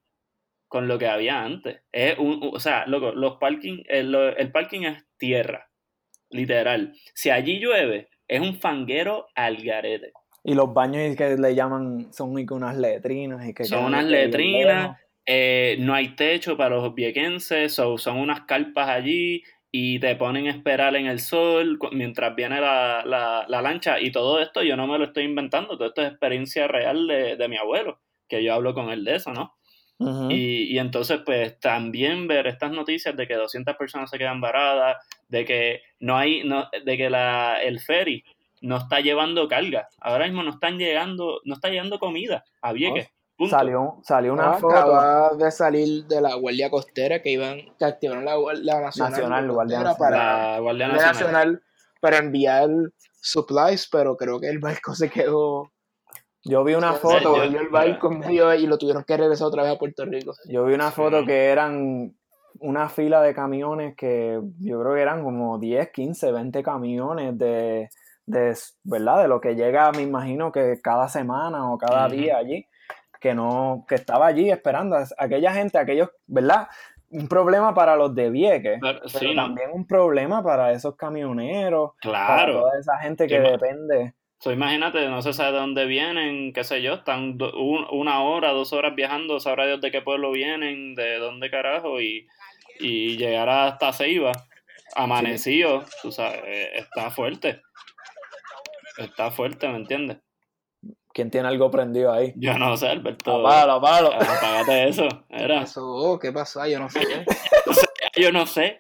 [0.68, 1.82] con lo que había antes.
[1.92, 5.70] Es un, o sea, loco, los parking, el, el parking es tierra.
[6.30, 6.94] Literal.
[7.14, 10.14] Si allí llueve, es un fanguero al garete.
[10.44, 15.76] Y los baños que le llaman son unas letrinas y que Son unas letrinas, eh,
[15.80, 20.52] no hay techo para los viequenses, so- son unas carpas allí y te ponen a
[20.52, 24.00] esperar en el sol mientras viene la, la- la lancha.
[24.00, 27.36] Y todo esto yo no me lo estoy inventando, todo esto es experiencia real de,
[27.38, 29.56] de mi abuelo, que yo hablo con él de eso, ¿no?
[30.32, 34.98] Y, y entonces, pues también ver estas noticias de que 200 personas se quedan varadas,
[35.28, 38.24] de que no hay, no, de que la, el ferry
[38.62, 39.88] no está llevando carga.
[40.00, 43.10] Ahora mismo no están llegando, no está llegando comida a Vieques.
[43.38, 43.56] Punto.
[43.58, 47.86] Salió, salió una Ah, foto Acaba de salir de la Guardia Costera que iban, que
[47.86, 49.98] activaron la, la Nacional, Nacional, Guardia Costera Nacional.
[49.98, 51.14] para, la Guardia Guardia Nacional.
[51.14, 51.64] Nacional
[52.00, 52.70] para enviar
[53.20, 55.72] supplies, pero creo que el barco se quedó.
[56.44, 59.64] Yo vi una foto, yo- el barco en medio y lo tuvieron que regresar otra
[59.64, 60.34] vez a Puerto Rico.
[60.48, 60.96] yo vi una Sí.
[60.96, 62.16] foto que eran
[62.60, 67.90] una fila de camiones que yo creo que eran como 10, 15, 20 camiones de,
[68.26, 69.22] de ¿verdad?
[69.22, 72.66] De lo que llega, me imagino que cada semana o cada día allí,
[73.20, 76.68] que no, que estaba allí esperando a aquella gente, aquellos, ¿verdad?
[77.10, 79.44] Un problema para los de Vieques, Pero- pero sí, ¿no?
[79.44, 82.54] también un problema para esos camioneros, para Claro.
[82.62, 84.14] toda esa gente que Sí, depende.
[84.40, 88.24] So, imagínate, no se sabe de dónde vienen, qué sé yo, están do- un- una
[88.24, 92.28] hora, dos horas viajando, sabrá Dios de qué pueblo vienen, de dónde carajo, y,
[92.80, 94.32] y llegar hasta Ceiba,
[94.96, 97.62] amanecido, tú sabes, eh, está fuerte.
[98.98, 100.18] Está fuerte, ¿me entiendes?
[101.14, 102.34] ¿Quién tiene algo prendido ahí?
[102.38, 103.40] Yo no sé, Alberto.
[103.46, 104.14] Apágalo, apágalo.
[104.14, 105.08] Apágate eso.
[105.30, 105.64] Era.
[105.64, 106.66] Eso, ¿qué pasó?
[106.68, 107.02] Yo no sé.
[108.16, 108.80] Yo no sé.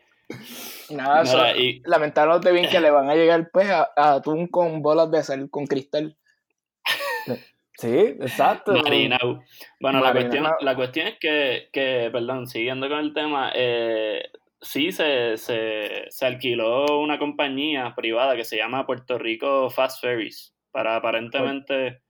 [0.89, 4.81] Nada, Mira, y- lamentablemente bien que le van a llegar pues a, a atún con
[4.81, 6.17] bolas de sal, con cristal.
[7.77, 8.73] Sí, exacto.
[8.73, 9.41] Marinau.
[9.79, 14.21] Bueno, la cuestión, la cuestión es que, que, perdón, siguiendo con el tema, eh,
[14.61, 20.53] sí se, se, se alquiló una compañía privada que se llama Puerto Rico Fast Ferries
[20.71, 22.01] para aparentemente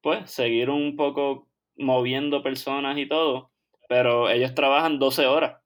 [0.00, 3.50] pues, seguir un poco moviendo personas y todo,
[3.88, 5.56] pero ellos trabajan 12 horas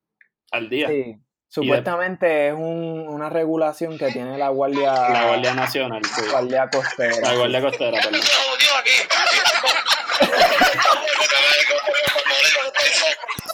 [0.52, 0.88] al día.
[0.88, 1.16] Sí.
[1.48, 6.22] Supuestamente es un- una regulación que tiene la Guardia, La Guardia Nacional, sí.
[6.30, 7.16] Guardia Costera.
[7.22, 8.20] La Guardia Costera, perdón.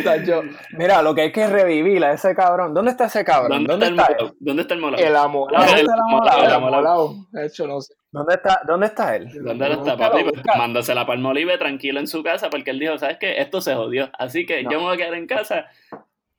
[0.00, 2.74] O sea, yo- mira, lo que hay que revivir a ese cabrón.
[2.74, 3.64] ¿Dónde está ese cabrón?
[3.66, 4.28] ¿Dónde, ¿Dónde, está el está molao?
[4.32, 4.36] él?
[4.40, 5.00] ¿Dónde está el molao?
[5.00, 5.64] El amolado.
[5.66, 7.14] ¿Dónde el está el amolado, el El amolado.
[7.32, 7.94] De hecho, no sé.
[8.10, 9.28] ¿Dónde está, ¿Dónde está él?
[9.44, 10.22] ¿Dónde él está, papi?
[10.24, 13.40] Pues mándase la Palmolive tranquilo en su casa porque él dijo, ¿sabes qué?
[13.40, 14.10] Esto se jodió.
[14.18, 14.70] Así que No.
[14.70, 15.66] yo me voy a quedar en casa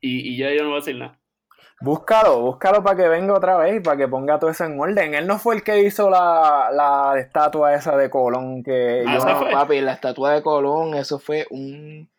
[0.02, 1.16] y, y yo, yo no voy a decir nada.
[1.82, 5.14] Búscalo, búscalo para que venga otra vez y para que ponga todo eso en orden.
[5.14, 9.26] Él no fue el que hizo la, la estatua esa de Colón que Ah, yo-
[9.26, 9.52] No, fue.
[9.52, 12.10] papi, la estatua de Colón, eso fue un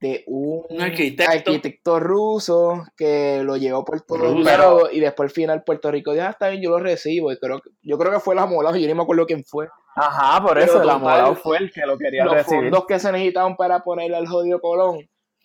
[0.00, 1.32] de un, Un arquitecto.
[1.32, 4.44] arquitecto ruso que lo llevó por todos Ruso.
[4.44, 7.32] lados y después al final Puerto Rico dijo, "Ah, está bien, yo lo recibo.
[7.32, 9.66] Y creo, que- yo creo que fue el amolado, yo ni me acuerdo quién fue.
[9.96, 12.60] Ajá, por Pero eso el total, amolado fue el que lo quería Los recibir.
[12.64, 15.00] fondos que se necesitaban para ponerle al jodido Colón,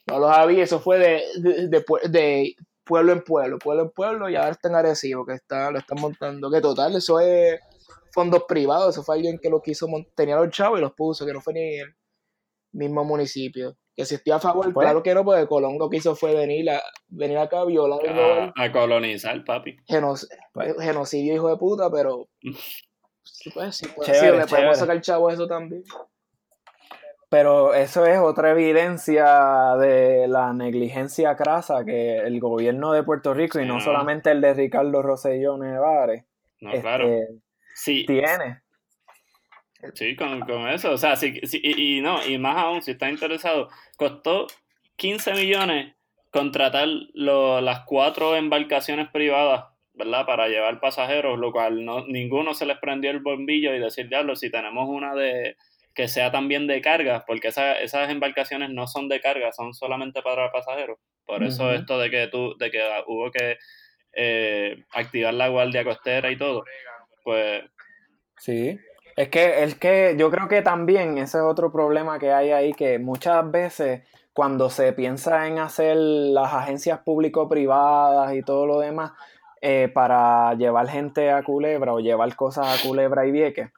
[0.08, 4.30] no los había, eso fue de, de, de de pueblo en pueblo, pueblo en pueblo,
[4.30, 6.52] y ahora está en Arecibo, que está, lo están montando.
[6.52, 7.60] Que total, eso es
[8.12, 11.34] fondos privados, eso fue alguien que lo quiso, tenía los chavos y los puso, que
[11.34, 11.96] no fue ni el
[12.74, 13.76] mismo municipio.
[13.96, 16.34] Que si estoy a favor, Pues- claro que no, porque Colón lo que hizo fue
[16.34, 19.76] venir, a, venir acá, violar el A, Nobel, a colonizar, papi.
[19.88, 22.28] genoc- Pues- genocidio, hijo de puta, pero.
[23.24, 24.48] Sí, pues, sí, pues, sí, Chévere, le chévere.
[24.48, 25.84] podemos sacar chavo a eso también.
[27.30, 33.60] Pero eso es otra evidencia de la negligencia crasa que el gobierno de Puerto Rico,
[33.60, 33.80] y Sí, no no.
[33.82, 36.26] solamente el de Ricardo Rosselló Nevares,
[36.62, 37.10] No, este, claro.
[37.76, 38.62] Sí, tiene.
[39.94, 40.92] Sí, con, con eso.
[40.92, 44.48] O sea, sí, sí, y, y no, y más aún, si está interesado, costó
[44.96, 45.96] 15 millones
[46.32, 50.26] contratar lo- las cuatro embarcaciones privadas, ¿verdad?
[50.26, 54.36] Para llevar pasajeros, lo cual no, ninguno se les prendió el bombillo y decir, diablo,
[54.36, 55.56] si tenemos una de
[55.94, 60.24] que sea también de carga, porque esa- esas embarcaciones no son de carga, son solamente
[60.24, 60.98] para pasajeros.
[61.26, 63.58] Por eso esto de que tú, de que hubo que
[64.14, 66.64] eh, activar la guardia costera y todo,
[67.24, 67.64] pues
[68.40, 68.78] Sí.
[69.16, 72.74] Es que, es que yo creo que también ese es otro problema que hay ahí,
[72.74, 74.02] que muchas veces
[74.34, 79.12] cuando se piensa en hacer las agencias público-privadas y todo lo demás
[79.62, 83.70] eh, para llevar gente a Culebra o llevar cosas a Culebra y Vieques,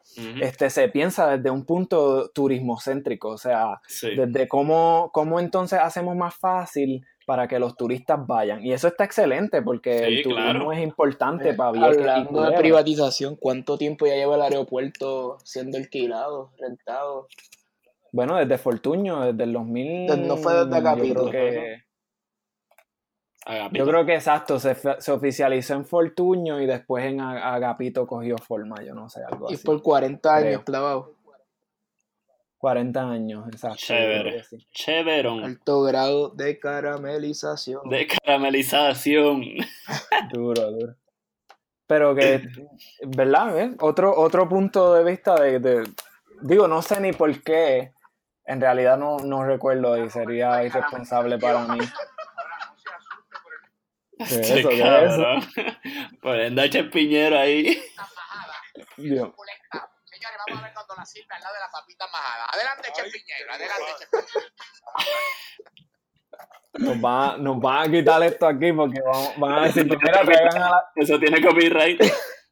[0.41, 4.15] este, se piensa desde un punto turismocéntrico, o sea, sí.
[4.15, 8.64] desde cómo, cómo entonces hacemos más fácil para que los turistas vayan.
[8.66, 10.72] Y eso está excelente porque Sí, el turismo claro.
[10.74, 15.78] es importante para Vieques y Hablando de privatización, ¿cuánto tiempo ya lleva el aeropuerto siendo
[15.78, 17.28] alquilado, rentado?
[18.12, 20.08] Bueno, desde Fortuño, desde el 2000.
[20.08, 21.30] Desde- no fue desde yo Agapito.
[21.30, 21.84] creo que,
[23.46, 23.84] Agapito.
[23.86, 28.82] yo creo que exacto, se, se oficializó en Fortuño y después en Agapito cogió forma,
[28.84, 29.66] yo no sé, algo Y así.
[29.66, 31.14] por 40 años clavado.
[32.65, 33.78] 40 años, exacto.
[33.78, 34.43] Chévere.
[34.71, 35.43] Chéverón.
[35.43, 37.88] Alto grado de caramelización.
[37.89, 39.43] De caramelización.
[40.34, 40.95] Duro, duro.
[41.86, 42.41] Pero que,
[43.06, 43.60] ¿verdad?
[43.60, 43.75] eh?
[43.82, 45.88] Otro, otro punto de vista de, de-
[46.41, 47.93] Digo, no sé ni por qué.
[48.45, 51.78] En realidad no, no recuerdo y sería irresponsable para mí.
[54.17, 54.69] ¿Qué es eso?
[54.69, 54.88] ¿Qué es eso?
[55.21, 55.43] cabrón.
[56.19, 57.80] Poniendo a Chespiñero ahí.
[58.97, 59.30] Dios.
[60.46, 62.46] Señores, vamos a ver cuando la sirve al lado de la papita majada.
[62.54, 64.50] Adelante, Che Piñero, adelante, Che Piñero.
[66.78, 70.22] Nos van, a- nos van a quitar esto aquí porque vamos- van a decir, mira,
[70.24, 72.02] traigan a la, Eso tiene copyright.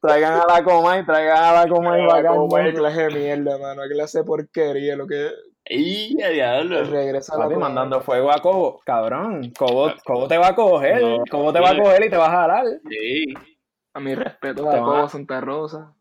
[0.00, 3.58] traigan a la coma y traigan a la coma y como es clase de mierda,
[3.58, 3.82] mano.
[3.82, 4.96] Qué clase de porquería.
[4.96, 5.30] Lo que
[5.66, 6.84] ¡Y a diablo!
[6.84, 8.80] regresa a la mandando fuego a Cobo.
[8.84, 11.02] Cabrón, Cobo, Cobo te va a coger.
[11.02, 12.64] No, Cobo te va a coger y te va a jalar.
[12.88, 13.24] Sí.
[13.94, 15.92] A mi respeto van a- Cobo Santa Rosa.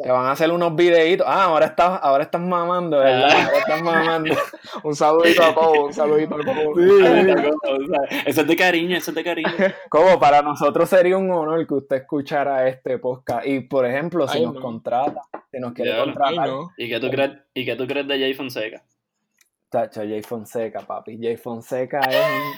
[0.00, 1.26] Te van a hacer unos videitos.
[1.28, 3.30] Ah, ahora estás, ahora estás mamando, ¿verdad?
[3.32, 3.44] Ah.
[3.46, 4.34] Ahora estás mamando.
[4.84, 6.74] Un saludito a Cobo, un saludito a Cobo.
[6.76, 8.20] Sí, sí.
[8.26, 9.50] Eso es de cariño, eso es de cariño.
[9.88, 13.46] Cobo, para nosotros sería un honor que usted escuchara este podcast.
[13.46, 14.60] Y, por ejemplo, si Ay, nos no.
[14.60, 16.70] contrata, si nos quiere contratar, no.
[16.76, 18.84] ¿Y qué tú crees, y qué tú crees de Jay Fonseca?
[19.68, 21.18] Tacho, Jay Fonseca, papi.
[21.20, 22.52] Jay Fonseca es un...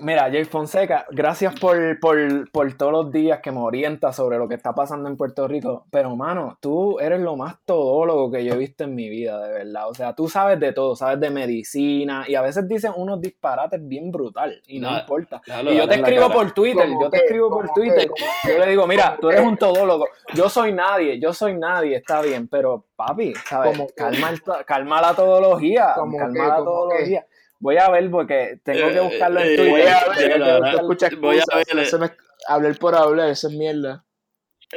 [0.00, 4.48] Mira, Jay Fonseca, gracias por, por, por todos los días que me orientas sobre lo
[4.48, 5.84] que está pasando en Puerto Rico.
[5.90, 9.52] Pero, mano, tú eres lo más todólogo que yo he visto en mi vida, de
[9.52, 9.88] verdad.
[9.90, 13.86] O sea, tú sabes de todo, sabes de medicina y a veces dicen unos disparates
[13.86, 15.42] bien brutal y no, No, importa.
[15.46, 18.10] Y yo te escribo por Twitter, ¿Cómo yo te escribo por ¿Cómo Twitter.
[18.48, 20.08] Yo le digo, mira, tú eres un todólogo.
[20.32, 23.78] Yo soy nadie, yo soy nadie, está bien, pero papi, ¿sabes?
[23.94, 24.30] Calma,
[24.64, 26.38] calma la todología, ¿Cómo calma qué?
[26.48, 27.26] la ¿Cómo todología.
[27.58, 29.70] Voy a ver porque tengo que Eh, buscarlo en eh, Twitter.
[29.70, 30.60] Voy a ver, verdad.
[30.60, 32.12] usted escucha Voy a ver- eso no es
[32.48, 34.02] hablar por hablar, eso es mierda.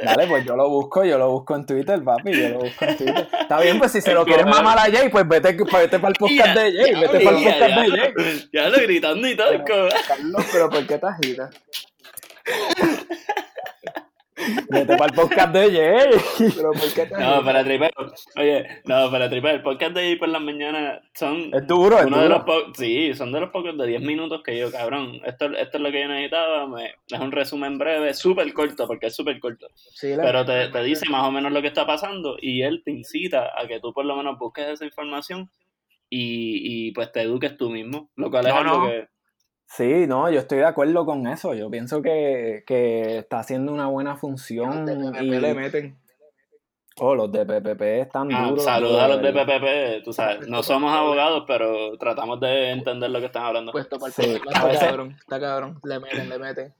[0.00, 2.96] Dale, pues yo lo busco, yo lo busco en Twitter, papi, yo lo busco en
[2.96, 3.28] Twitter.
[3.40, 6.08] Está bien, pues si se lo Es quieres mamar a Jay, pues vete, vete para
[6.08, 8.48] el podcast de Jay, Ya, vete para el ya, podcast ya, de Jay.
[8.52, 9.52] Ya lo gritando y todo.
[9.64, 11.50] como- Carlos, pero ¿por qué te agitas?
[14.68, 16.50] Vete para el podcast de Jay.
[16.56, 17.90] ¿Pero por qué te No, para tripeo.
[18.36, 19.50] Oye, no, para tripeo.
[19.52, 22.72] El podcast de ahí por las mañanas son Es duro, es uno de los po-
[22.74, 25.20] Sí, son de los pocos de 10 minutos que yo, cabrón.
[25.24, 26.66] Esto, esto es lo que yo necesitaba.
[26.66, 29.68] Me, es un resumen breve, súper corto, porque es súper corto.
[29.74, 32.90] Sí, Pero te, te dice más o menos lo que está pasando y él te
[32.92, 35.50] incita a que tú por lo menos busques esa información
[36.08, 38.10] y, y pues te eduques tú mismo.
[38.16, 38.86] Lo cual es algo no.
[38.86, 39.08] que.
[39.72, 41.54] Sí, no, yo estoy de acuerdo con eso.
[41.54, 44.84] Yo pienso que, que está haciendo una buena función.
[44.84, 45.96] de Y, le meten.
[46.98, 48.64] oh, los de PPP están Ah, duros.
[48.64, 49.32] duros, a los de.
[49.32, 53.70] PPP, tú sabes, no somos abogados, pero tratamos de entender lo que están hablando.
[53.70, 55.80] Puesto para el Sí, Está veces- cabrón, está cabrón.
[55.84, 56.74] Le meten, le meten.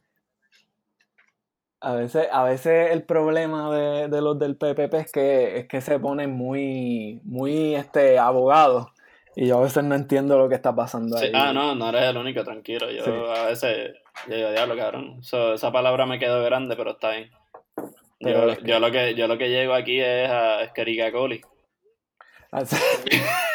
[1.83, 5.81] A veces, a veces el problema de, de los del PPP es que, es que
[5.81, 8.88] se ponen muy, muy este, abogados.
[9.37, 11.33] Y yo a veces no entiendo lo que está pasando Sí, ahí.
[11.35, 12.90] ah, no, no eres el único, tranquilo.
[12.90, 13.11] Yo Sí.
[13.40, 13.93] a veces,
[14.29, 15.23] yo digo, diablo, cabrón.
[15.23, 17.31] So, esa palabra me quedó grande, pero está bien.
[18.19, 21.11] Pero Yo, es que- yo lo que yo lo que llego aquí es a Esquerica
[21.12, 21.40] coli.
[22.51, 22.77] Así-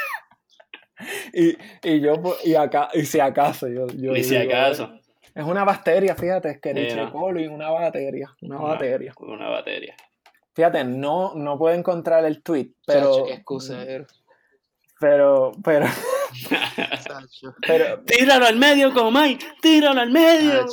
[1.33, 4.91] y, y yo, y acá, y si acaso, yo, yo Y si digo, acaso,
[5.35, 7.11] Es una bacteria, fíjate, es que Sí, no.
[7.11, 9.13] coli, una bacteria, una Una- bacteria.
[9.19, 9.93] una batería.
[10.53, 13.43] Fíjate, no, no puedo encontrar el tweet, pero, Chacho, qué pero,
[14.99, 15.51] pero,
[17.03, 19.37] Chacho, pero, ¡Tíralo al medio, Comay!
[19.61, 20.65] ¡Tíralo al medio!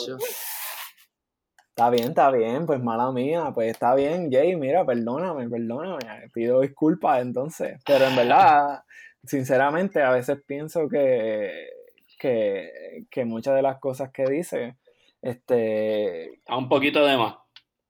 [1.69, 6.61] Está bien, está bien, pues mala mía, pues está bien, Jay, mira, perdóname, perdóname, pido
[6.61, 8.83] disculpas entonces, pero en verdad,
[9.25, 11.71] sinceramente, a veces pienso que,
[12.19, 14.77] que, que muchas de las cosas que dice,
[15.23, 17.37] este, A un poquito de más.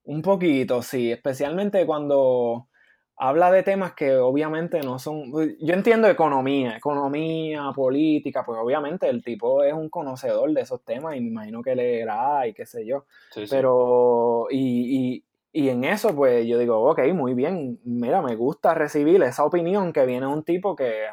[0.05, 2.69] un poquito, sí, especialmente cuando
[3.15, 9.23] habla de temas que obviamente no son, yo entiendo economía, economía, política, pues obviamente el
[9.23, 12.85] tipo es un conocedor de esos temas y me imagino que leerá y qué sé
[12.85, 13.05] yo.
[13.31, 13.55] Sí, sí.
[13.55, 18.73] Pero, y, y, y en eso, pues yo digo, ok, muy bien, mira, me gusta
[18.73, 21.05] recibir esa opinión que viene de un tipo que,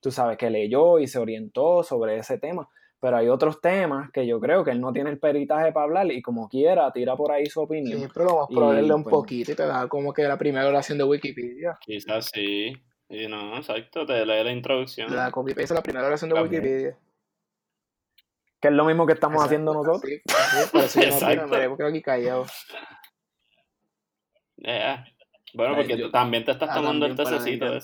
[0.00, 2.68] tú sabes, que leyó y se orientó sobre ese tema.
[3.06, 6.10] Pero hay otros temas que yo creo que él no tiene el peritaje para hablar
[6.10, 7.98] y como quiera, tira por ahí su opinión.
[8.00, 10.66] Siempre lo más probable es un pues, poquito y te da como que la primera
[10.66, 11.78] oración de Wikipedia.
[11.82, 12.72] Quizás sí.
[13.08, 15.14] Y no, exacto, te lee la introducción.
[15.14, 16.62] Da copy paste la primera oración de También.
[16.64, 16.98] Wikipedia.
[18.60, 20.00] Que es lo mismo que estamos Exacto, haciendo nosotros.
[20.10, 21.70] Sí, sí, por eso yo no opino, Exacto.
[21.70, 22.46] me quedo aquí callado.
[24.64, 24.96] Eh,
[25.54, 27.66] Bueno, Ay, porque yo- tú también te estás Ah, tomando el tececito.
[27.66, 27.80] la.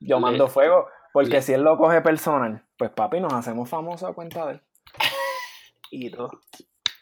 [0.00, 4.10] Yo mando fuego, porque le- si él lo coge personal, pues papi, nos hacemos famosos
[4.10, 4.60] a cuenta de él.
[5.92, 6.32] Y todo.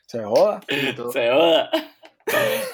[0.06, 0.60] Se joda.
[0.68, 1.10] Y todo.
[1.10, 1.70] Se joda.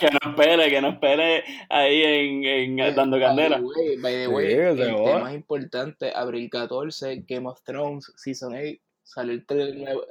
[0.01, 3.59] que nos pele, que nos pele ahí en, en Eh, dando candela.
[3.61, 5.15] By the way, by the Sí, way, que el joda.
[5.19, 10.03] tema es importante, abril 14, Game of Thrones, Season 8, salió el trailer nuevo.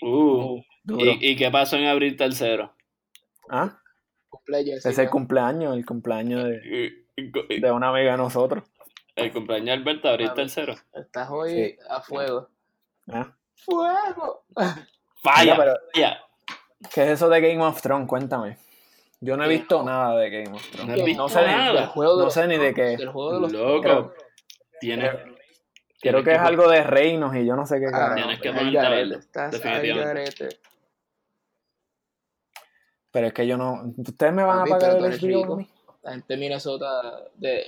[0.00, 0.62] Uh.
[0.98, 2.74] ¿y, ¿Y qué pasó en abril tercero?
[3.50, 3.78] ¿Ah?
[4.84, 6.92] Es el cumpleaños, el cumpleaños de,
[7.60, 8.64] de una amiga de nosotros.
[9.16, 10.74] El cumpleaños de Alberto, abril Ah, tercero.
[10.94, 11.76] Estás hoy Sí.
[11.88, 12.48] a fuego.
[13.10, 13.34] ¿Ah?
[13.54, 14.44] ¡Fuego!
[15.22, 15.56] ¡Falla!
[15.56, 16.20] Pero- falla.
[16.92, 18.06] ¿Qué es eso de Game of Thrones?
[18.08, 18.58] Cuéntame.
[19.20, 21.04] Yo no he visto nada de Game of No Thrones.
[21.04, 21.72] visto No sé ni- nada.
[21.80, 22.82] Del juego de no los sé ni de qué.
[22.98, 24.12] Del juego de los Loco.
[24.80, 25.10] Tienes,
[25.98, 28.14] Creo que es algo de reinos y yo no sé qué Ah, carajo.
[28.16, 30.48] Tienes que ponerte.
[33.10, 33.82] Pero es que yo no.
[33.96, 35.22] ¿Ustedes me van a pagar el
[35.56, 35.70] mí?
[36.02, 37.66] La gente de Minnesota de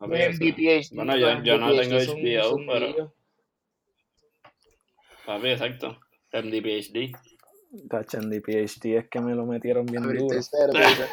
[0.00, 0.06] eso.
[0.06, 3.14] MVPhD, Bueno, yo- yo no tengo son- HBO, son pero-.
[5.26, 5.98] Papi, exacto.
[6.32, 7.12] MD-PhD.
[7.90, 10.38] Tachen de PhD es que me lo metieron bien Abril duro.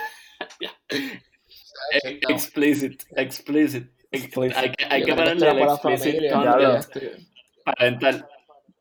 [2.04, 3.90] Eh, Explicit, explicit.
[4.12, 4.56] Explicit.
[4.58, 6.16] Hay que, hay que esto el la explicit
[6.78, 7.28] estoy-
[7.66, 8.28] parental.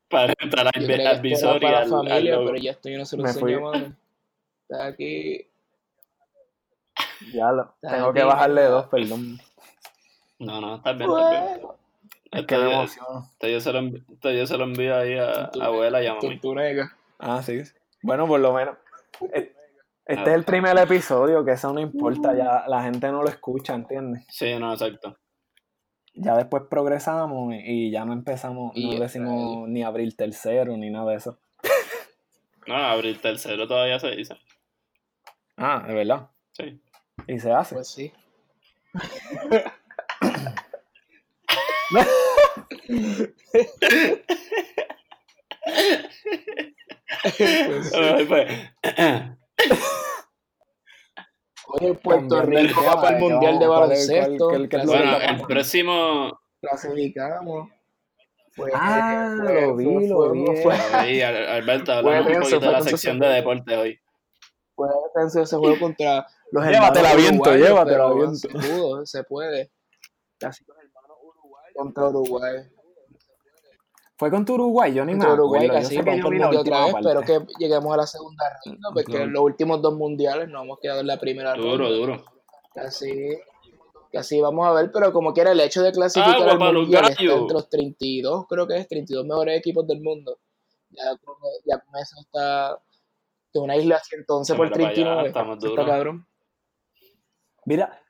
[0.09, 0.69] Parental
[1.09, 3.45] advisory para la al, al familia, pero ya esto yo no se lo Me enseño
[3.47, 3.55] fui.
[3.55, 3.95] a mami.
[4.69, 5.47] Está aquí.
[7.33, 7.75] Ya lo.
[7.83, 9.41] Está Tengo que bajarle dos, perdón.
[10.39, 11.61] No, no, está bien, está bien.
[12.33, 13.83] Es que yo, se lo,
[14.33, 16.19] yo se lo envío ahí a, a abuela y a.
[16.19, 16.97] Tuntunega.
[17.19, 17.63] Ah, sí.
[18.03, 18.77] Bueno, por lo menos.
[19.33, 19.55] E-
[20.07, 20.33] Este Ah.
[20.33, 24.25] es el primer episodio, que eso no importa, ya la gente no lo escucha, ¿entiendes?
[24.29, 25.17] Sí, no, exacto.
[26.15, 30.91] Ya después progresamos y- ya no empezamos, Y no el decimos ni abril tercero ni
[30.91, 31.39] nada de eso.
[32.67, 34.35] No, abril tercero todavía se dice.
[35.57, 36.29] Ah, de verdad.
[36.53, 36.81] Sí.
[37.29, 37.77] Y se hace.
[37.77, 38.13] Pues sí.
[41.91, 42.07] Pues
[47.91, 48.05] sí.
[51.67, 54.69] Pues, Puerto Rico va para el Mundial de vamos, ¿cuál es- cuál- baloncesto.
[54.71, 56.41] cuál- Bueno, el próximo.
[56.61, 57.69] Clasificamos.
[58.55, 60.45] Fue- Ah, fue- lo vi, fue- lo vi.
[60.63, 60.75] Fue,
[61.25, 63.99] Al- Alberto, hablando un poquito de la sección de deporte hoy.
[64.77, 68.35] fue tenso ese juego contra los Llévatela, viento, llévatela, viento.
[68.37, 69.71] Se pudo, se puede.
[70.39, 70.65] Casi
[71.75, 72.57] contra Uruguay.
[74.17, 75.89] Fue contra Uruguay, yo ni me Contra Uruguay acuerdo.
[75.91, 78.89] Yo casi que yo vi la otra vez, pero que lleguemos a la segunda ronda,
[78.95, 79.25] porque Claro.
[79.25, 81.97] en los últimos dos mundiales nos hemos quedado en la primera Duro, ronda.
[81.97, 82.25] duro.
[82.75, 83.13] Casi,
[84.13, 87.23] casi vamos a ver, pero como quiera el hecho de clasificar Agua al mundial está
[87.23, 90.39] entre los 32, creo que es 32 mejores equipos del mundo.
[90.91, 91.35] Ya con,
[91.65, 92.79] ya con eso está
[93.53, 95.29] de una isla 111 por Mira para allá, 39.
[95.29, 96.27] estamos Eso está cabrón.
[97.67, 98.01] Mira,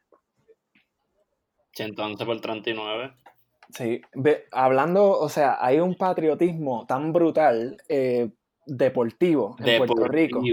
[1.72, 3.14] 111 por 39.
[3.74, 8.30] Sí, ve- hablando, o sea, hay un patriotismo tan brutal eh,
[8.66, 10.40] deportivo en Puerto Rico.
[10.42, 10.52] Sí.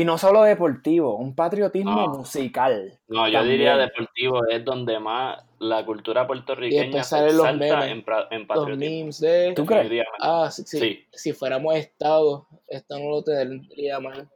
[0.00, 2.08] Y no solo deportivo, un patriotismo No.
[2.18, 2.98] musical.
[3.06, 3.58] No, yo también.
[3.58, 8.26] diría deportivo es donde más la cultura puertorriqueña se salen los salta memes, en, pra-
[8.30, 8.96] en Los patriotismo.
[8.96, 9.52] memes de...
[9.54, 10.04] ¿Tú crees?
[10.20, 10.78] Ah, sí, sí.
[10.80, 11.06] Sí.
[11.12, 14.28] Si fuéramos Estado, esto no lo tendría mal.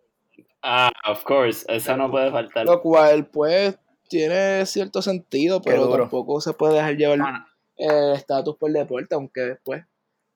[0.62, 2.64] Ah, of course, esa no puede faltar.
[2.64, 3.76] Lo cual, pues,
[4.08, 7.24] tiene cierto sentido, pero tampoco se puede dejar llevar el
[8.14, 9.85] estatus por deporte, aunque después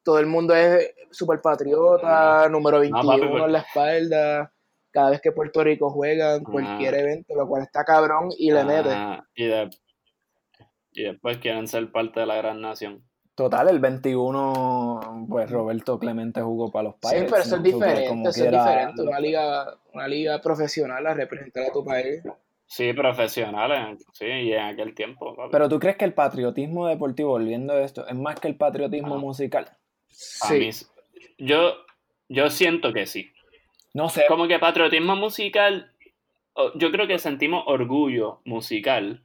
[0.03, 3.43] todo el mundo es super patriota, número 21 papi, pues.
[3.45, 4.53] en la espalda,
[4.91, 6.99] cada vez que Puerto Rico juega en cualquier Ah.
[7.01, 8.91] evento, lo cual está cabrón y le mete.
[8.93, 9.71] Ah, y, de-
[10.93, 13.03] y después quieren ser parte de la gran nación.
[13.35, 17.31] Total, el 21, pues Roberto Clemente jugó para los Sí, Pirates.
[17.31, 21.73] pero eso es diferente, eso es diferente, una liga, una liga profesional a representar a
[21.73, 22.23] tu país.
[22.68, 25.35] Sí, profesionales, sí, y en aquel tiempo.
[25.37, 25.50] papi.
[25.52, 29.14] Pero tú crees que el patriotismo deportivo, volviendo a esto, es más que el patriotismo
[29.14, 29.18] Ah.
[29.18, 29.64] musical?
[29.68, 29.76] A
[30.48, 30.70] Sí, mí
[31.38, 31.74] yo,
[32.29, 33.31] yo siento que sí.
[33.94, 34.24] No sé.
[34.29, 35.92] Como que patriotismo musical,
[36.74, 39.22] yo creo que sentimos orgullo musical,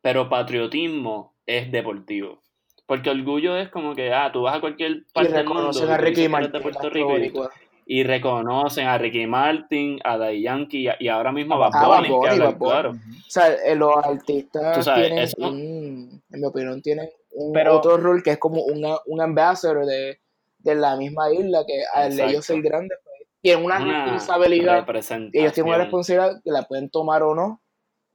[0.00, 2.42] pero patriotismo es deportivo.
[2.86, 5.90] Porque orgullo es como que, ah, tú vas a cualquier y parte del mundo reconocen
[5.90, 7.50] a Ricky Martin, de Puerto Rico
[7.88, 11.96] y, reconocen a Ricky Martin, a Daddy Yankee y, ahora mismo a Bad Ah, Bad
[11.98, 12.70] Bunny, que Bunny, habla Bad Bunny.
[12.70, 12.90] claro.
[12.90, 17.76] O sea, eh, los artistas sabes, tienen, eso- un- en mi opinión, tienen un Pero-
[17.76, 20.18] otro rol que es como una, un ambassador de,
[20.58, 24.86] de la misma isla, que al ellos ser grandes, pues, tienen una, Una responsabilidad,
[25.32, 27.60] ellos tienen una responsabilidad que la pueden tomar o no,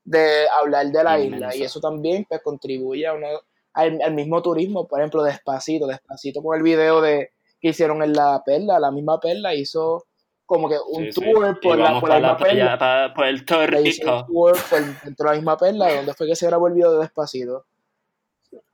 [0.03, 3.27] de hablar de la isla, y eso también pues contribuye a una,
[3.73, 7.31] al, al mismo turismo, por ejemplo, Despacito, Despacito con el video de
[7.62, 10.06] que hicieron en la perla, la misma perla hizo
[10.45, 11.21] como que un Sí, sí.
[11.21, 12.78] tour por la, por la misma la perla.
[12.78, 14.26] para hizo un Rico.
[14.28, 17.00] tour por dentro de la misma perla, donde fue que se grabó el video de
[17.00, 17.65] Despacito.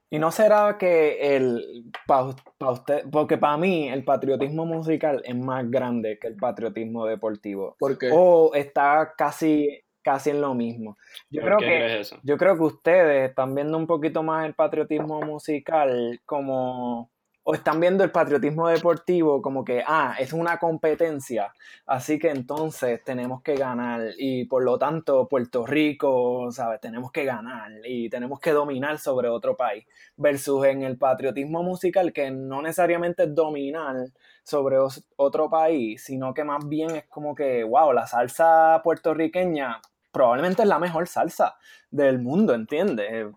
[0.10, 2.34] ¿Y no será que el para
[2.72, 7.76] usted, porque para mí el patriotismo musical es más grande que el patriotismo deportivo?
[7.78, 9.68] Porque O está casi,
[10.02, 10.98] casi en lo mismo.
[11.30, 11.66] Yo ¿Por creo qué
[12.10, 12.18] que?
[12.24, 17.12] Yo creo que ustedes están viendo un poquito más el patriotismo musical como,
[17.50, 21.54] o están viendo el patriotismo deportivo como que, ah, es una competencia,
[21.86, 26.82] así que entonces tenemos que ganar y por lo tanto Puerto Rico, ¿sabes?
[26.82, 29.86] Tenemos que ganar y tenemos que dominar sobre otro país,
[30.18, 33.96] versus en el patriotismo musical que no necesariamente es dominar
[34.44, 34.76] sobre
[35.16, 39.80] otro país, sino que más bien es como que, wow, la salsa puertorriqueña
[40.18, 41.56] probablemente es la mejor salsa
[41.92, 43.28] del mundo, ¿entiendes?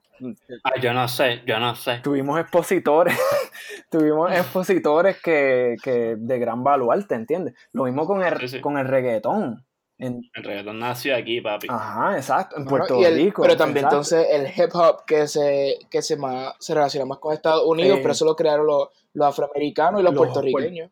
[0.65, 2.01] Ah, yo no sé, yo no sé.
[2.03, 3.17] Tuvimos expositores,
[3.91, 7.55] tuvimos expositores que, que de gran baluarte, ¿entiendes?
[7.73, 8.61] Lo mismo con el, Sí, sí.
[8.61, 9.65] con el reggaetón.
[9.99, 11.67] En- El reggaetón nació aquí, papi.
[11.71, 13.43] ajá, exacto, en Bueno, Puerto el- Rico.
[13.43, 13.97] pero también exacto.
[13.97, 17.99] entonces el hip hop que se, que se, más, se relaciona más con Estados Unidos,
[17.99, 20.91] Eh, pero eso lo crearon los, los afroamericanos y los, los puertorriqueños.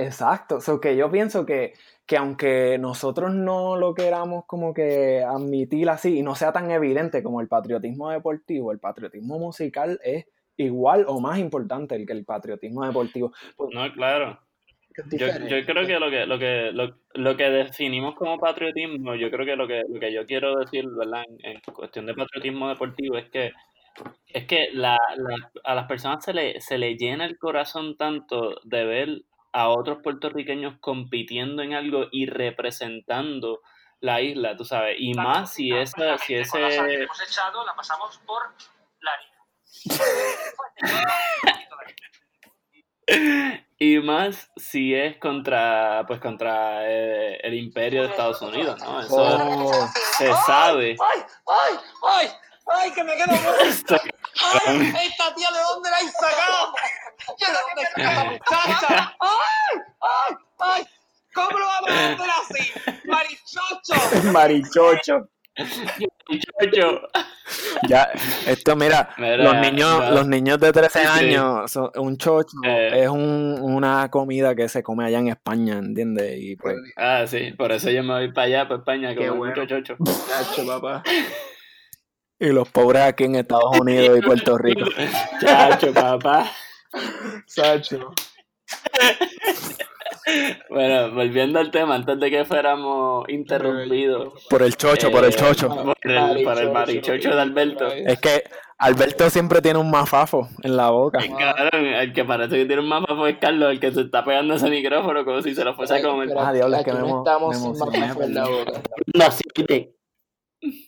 [0.00, 1.74] Exacto, so que yo pienso que,
[2.06, 7.22] que aunque nosotros no lo queramos como que admitir así y no sea tan evidente
[7.22, 12.24] como el patriotismo deportivo, el patriotismo musical es igual o más importante el que el
[12.24, 13.32] patriotismo deportivo.
[13.56, 14.40] Pues, No, claro.
[15.12, 19.30] Yo, yo creo que lo que lo que lo, lo que definimos como patriotismo, yo
[19.30, 21.22] creo que lo que lo que yo quiero decir, ¿verdad?
[21.42, 23.52] En, en cuestión de patriotismo deportivo es que
[24.32, 28.56] es que la, la- a las personas se le se le llena el corazón tanto
[28.64, 29.08] de ver
[29.52, 33.60] a otros puertorriqueños compitiendo en algo y representando
[34.00, 38.18] la isla, tú sabes, y más si esa si ese la hemos echado, la pasamos
[38.26, 38.42] por
[39.00, 39.12] la.
[43.82, 49.00] Y más si es contra, pues contra eh, el imperio de Estados Unidos, ¿no?
[49.00, 49.88] Eso oh,
[50.18, 50.98] se sabe.
[51.00, 52.30] ¡Ay, ay, ay!
[52.72, 53.32] ¡Ay, que me quedo
[53.64, 53.96] Esto-
[54.66, 56.72] ¡Ay, esta tía de dónde la he sacado!
[57.38, 59.16] ¿De dónde esta muchacha?
[59.20, 60.82] ¡Ay, ay, ay!
[61.34, 63.08] ¿Cómo lo vamos a hacer así?
[63.08, 64.22] ¡Marichocho!
[64.32, 65.28] Marichocho.
[65.56, 67.00] Chocho.
[67.88, 68.08] Ya,
[68.46, 71.06] esto, mira, Mira, los niños, los niños de 13 Sí.
[71.06, 73.02] años, son- un chocho Eh.
[73.02, 76.36] es un- una comida que se come allá en España, ¿entiendes?
[76.38, 79.44] Y pues, Ah, sí, por eso yo me voy para allá, para España, con bueno.
[79.54, 79.96] mucho chocho.
[80.28, 81.02] Chacho, papá.
[82.40, 84.86] y los pobres aquí en Estados Unidos y Puerto Rico.
[85.40, 86.50] Chacho, papá.
[87.46, 88.12] Chacho.
[90.68, 95.36] Bueno, volviendo al tema, antes de que fuéramos interrumpidos Por el chocho, por el Eh,
[95.36, 95.68] chocho.
[95.68, 97.86] por el, por el marichocho de Alberto.
[97.88, 98.44] Es que
[98.78, 101.18] Alberto siempre tiene un mafafo en la boca.
[101.18, 104.54] Cabrón, el que parece que tiene un mapa fue Carlos, el que se está pegando
[104.54, 106.28] ese micrófono como si se lo fuese a comer.
[106.38, 108.72] Ah, diablo, es que no estamos me sin mapa en la boca.
[109.14, 109.42] No, sí,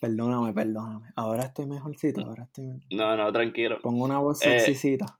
[0.00, 1.08] Perdóname, perdóname.
[1.16, 2.82] Ahora estoy mejorcito, ahora estoy mejor.
[2.90, 3.78] No, no, tranquilo.
[3.82, 4.60] Pongo una voz Eh.
[4.60, 5.18] sexycita.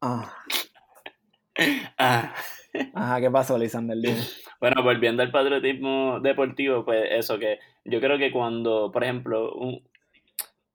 [0.00, 0.32] Ah.
[1.96, 2.34] Ah.
[2.94, 3.96] Ajá, ¿qué pasó, Lisander?
[4.60, 9.80] Bueno, volviendo al patriotismo deportivo, pues eso que yo creo que cuando, por ejemplo, un-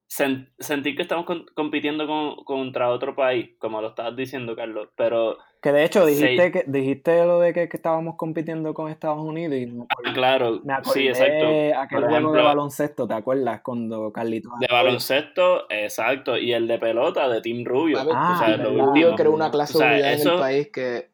[0.09, 4.87] sen- sentir que estamos con- compitiendo con- contra otro país, como lo estabas diciendo, Carlos,
[4.95, 6.51] pero Que de hecho dijiste Sí.
[6.53, 10.61] que dijiste lo de que, que estábamos compitiendo con Estados Unidos y acordé, ah, claro,
[10.63, 11.47] me acordé sí, exacto.
[11.77, 13.59] aquel Por juego de baloncesto, ¿te acuerdas?
[13.61, 17.97] Cuando Carlitos de baloncesto, exacto, y el de pelota de Team Rubio.
[17.99, 19.15] Ah, o sea, lo último.
[19.17, 21.09] Creo una clase O sea, de unidad en el país que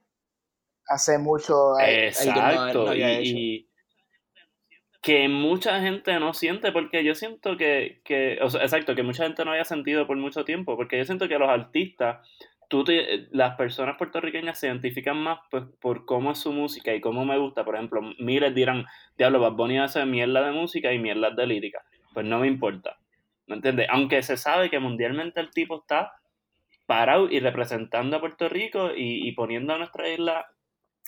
[0.87, 3.67] hace mucho no- Exacto, no y
[5.01, 9.23] que mucha gente no siente, porque yo siento que, que, o sea, exacto, que mucha
[9.23, 12.27] gente no había sentido por mucho tiempo, porque yo siento que los artistas,
[12.69, 17.01] tú te- las personas puertorriqueñas se identifican más pues, por cómo es su música y
[17.01, 18.85] cómo me gusta, por ejemplo, miles dirán,
[19.17, 22.97] diablo, Bad Bunny hace mierda de música y mierda de lírica, pues no me importa,
[23.47, 23.87] ¿me entiendes?
[23.89, 26.13] Aunque se sabe que mundialmente el tipo está
[26.85, 30.45] parado y representando a Puerto Rico y, y poniendo a nuestra isla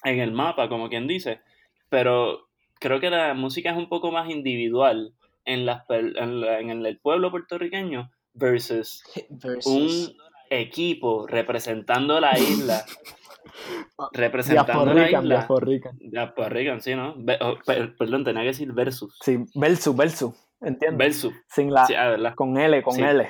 [0.03, 1.41] en el mapa, como quien dice,
[1.89, 2.47] pero
[2.79, 5.13] creo que la música es un poco más individual
[5.45, 9.65] en, las, en, la- en el pueblo puertorriqueño versus Versus-
[10.13, 12.83] un equipo representando la isla,
[14.13, 15.21] representando la isla.
[15.21, 15.97] Diasporican.
[15.99, 17.13] Diasporican, sí, ¿no?
[17.17, 19.17] Ve- oh, per- perdón, tenía que decir versus.
[19.23, 20.97] Sí, versus, versus, ¿entiendes?
[20.97, 21.33] Versus.
[21.49, 23.01] Sin la, Sí, ah, con L, con Sí.
[23.01, 23.29] L.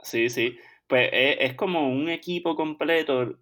[0.00, 0.58] Sí, sí.
[0.86, 3.38] Pues es, es como un equipo completo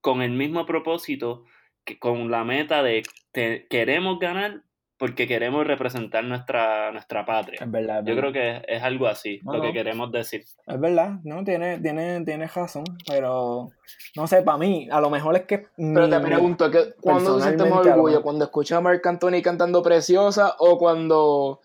[0.00, 1.44] con el mismo propósito,
[1.84, 4.62] que, con la meta de te- queremos ganar
[5.02, 7.58] porque queremos representar nuestra, nuestra patria.
[7.60, 8.30] Es verdad, es Yo verdad.
[8.30, 9.74] creo que es, es algo así, No, lo que no.
[9.74, 10.44] queremos decir.
[10.64, 13.70] Es verdad, no, tiene, tiene, tiene razón, pero
[14.14, 17.40] no sé, para mí, a lo mejor es que Pero te pregunto, ¿qué, ¿cuándo tú
[17.42, 18.22] sientes más orgullo?
[18.22, 21.58] ¿Cuando escuchas a Marc Anthony cantando Preciosa o cuando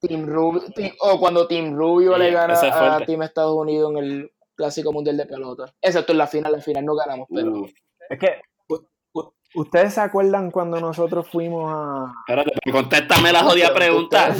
[0.00, 3.00] Team Rubio, Team- o cuando Team Rubio Sí, le gana es a.
[3.04, 5.66] Team Estados Unidos en el Clásico Mundial de Pelota?
[5.82, 7.50] Excepto en la final, en la final no ganamos, pero...
[7.52, 7.66] Uh,
[8.08, 8.40] Es que,
[9.54, 12.12] ¿ustedes se acuerdan cuando nosotros fuimos a...
[12.20, 14.34] espérate, pero contéstame la jodida pregunta.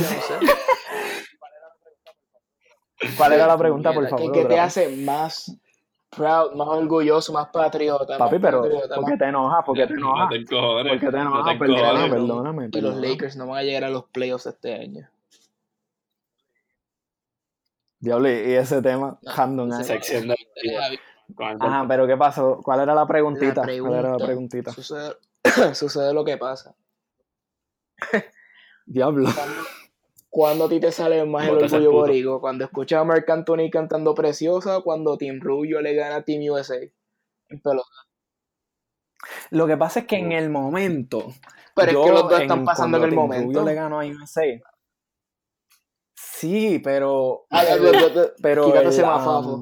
[3.17, 4.35] ¿Cuál era la pregunta, por Mierda, ¿qué- favor?
[4.43, 5.57] ¿Qué, te hace más
[6.11, 8.19] proud, más orgulloso, más patriota?
[8.19, 9.65] Papi, más pero patriota, ¿por qué te enojas?
[9.65, 10.29] ¿Por qué te No enojas?
[10.31, 10.93] te encojones.
[10.93, 11.59] ¿Por qué te no enojas?
[11.59, 12.97] Perdóname, perdóname, Y los.
[12.97, 15.09] Lakers no van a llegar a los playoffs este año.
[18.01, 19.73] Diablo, y ese tema, random.
[19.73, 19.85] ¿eh?
[19.85, 20.37] Sección de.
[21.37, 22.61] Ajá, pero ¿qué pasó?
[22.63, 23.65] ¿Cuál era la preguntita?
[23.67, 24.73] La ¿Cuál era la preguntita?
[24.73, 25.17] Sucede,
[25.75, 26.75] sucede lo que pasa.
[28.87, 29.29] Diablo.
[30.31, 32.41] ¿Cuándo a ti te sale más el orgullo borico?
[32.41, 36.51] ¿Cuando escuchas a Marc Anthony cantando Preciosa o cuando Team Rubio le gana a Team
[36.51, 36.77] USA?
[37.49, 37.89] En pelota.
[39.51, 41.27] Lo que pasa es que en el momento.
[41.75, 43.61] Pero yo es que los dos están en- pasando en el cuando Team momento.
[43.61, 44.45] Rubio le ganó a USA.
[46.15, 47.47] Sí, pero.
[47.51, 48.27] Ah, ah, ah, ah.
[48.41, 49.61] pero Quítate el, ese um.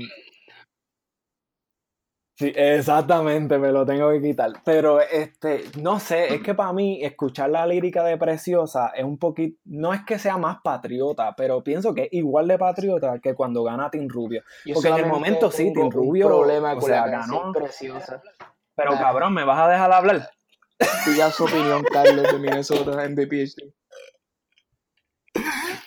[2.38, 4.52] Sí, exactamente, me lo tengo que quitar.
[4.62, 9.16] Pero este, no sé, es que para mí escuchar la lírica de Preciosa es un
[9.16, 13.34] poquito, no es que sea más patriota, pero pienso que es igual de patriota que
[13.34, 14.42] cuando gana Team Rubio.
[14.66, 17.52] Yo porque en el momento sí, un Rubio, problema o con sea, la canción ganó.
[17.52, 18.22] Preciosa.
[18.74, 18.98] Pero Nah.
[19.00, 20.30] cabrón, ¿me vas a dejar hablar?
[21.06, 23.46] Diga su opinión, Carlos, de Minnesota MVP.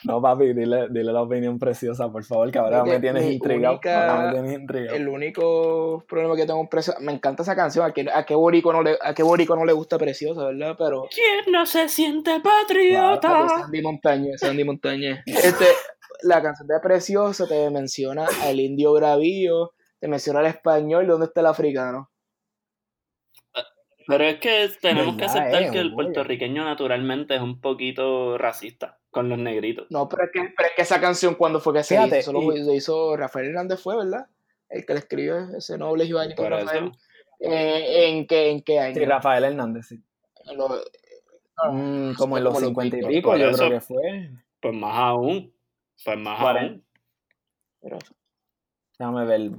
[0.09, 3.75] No, papi, dile, dile la opinión preciosa, por favor, que ahora me tienes intrigado.
[3.75, 4.95] única- Ahora me tienes intrigado.
[4.97, 8.33] El único problema que tengo con Preciosa, me encanta esa canción, a, que, a qué
[8.35, 10.75] borico no le, a qué borico no le gusta Preciosa, ¿verdad?
[10.77, 13.47] Pero ¿Quién no se siente Papi, patriota?
[13.49, 15.19] Sandy Montañez, Sandy Montañez.
[15.25, 15.65] Este,
[16.23, 21.41] la canción de Preciosa te menciona al indio bravío, te menciona al español, ¿dónde está
[21.41, 22.09] el africano?
[24.09, 25.69] Pero es que tenemos que ¿Verdad, aceptar eh?
[25.71, 29.85] que el puertorriqueño naturalmente es un poquito racista con los negritos.
[29.91, 32.31] No, pero es que, pero es que esa canción cuando fue que se Fíjate, hizo,
[32.31, 34.25] Eso lo, y- lo hizo Rafael Hernández fue, ¿verdad?
[34.67, 36.85] El que le escribió ese noble giovanito Por Rafael.
[36.87, 36.97] eso.
[37.39, 38.95] Eh, ¿en, qué, ¿En qué año?
[38.95, 40.03] Sí, Rafael Hernández, sí.
[40.55, 40.83] Los-
[41.71, 43.57] Mm, como en los cincuenta y pico, yo eso.
[43.57, 44.29] creo que fue.
[44.61, 45.53] Pues más aún.
[46.05, 46.85] Pues más aún.
[47.81, 47.97] Pero,
[48.97, 49.51] Déjame ver.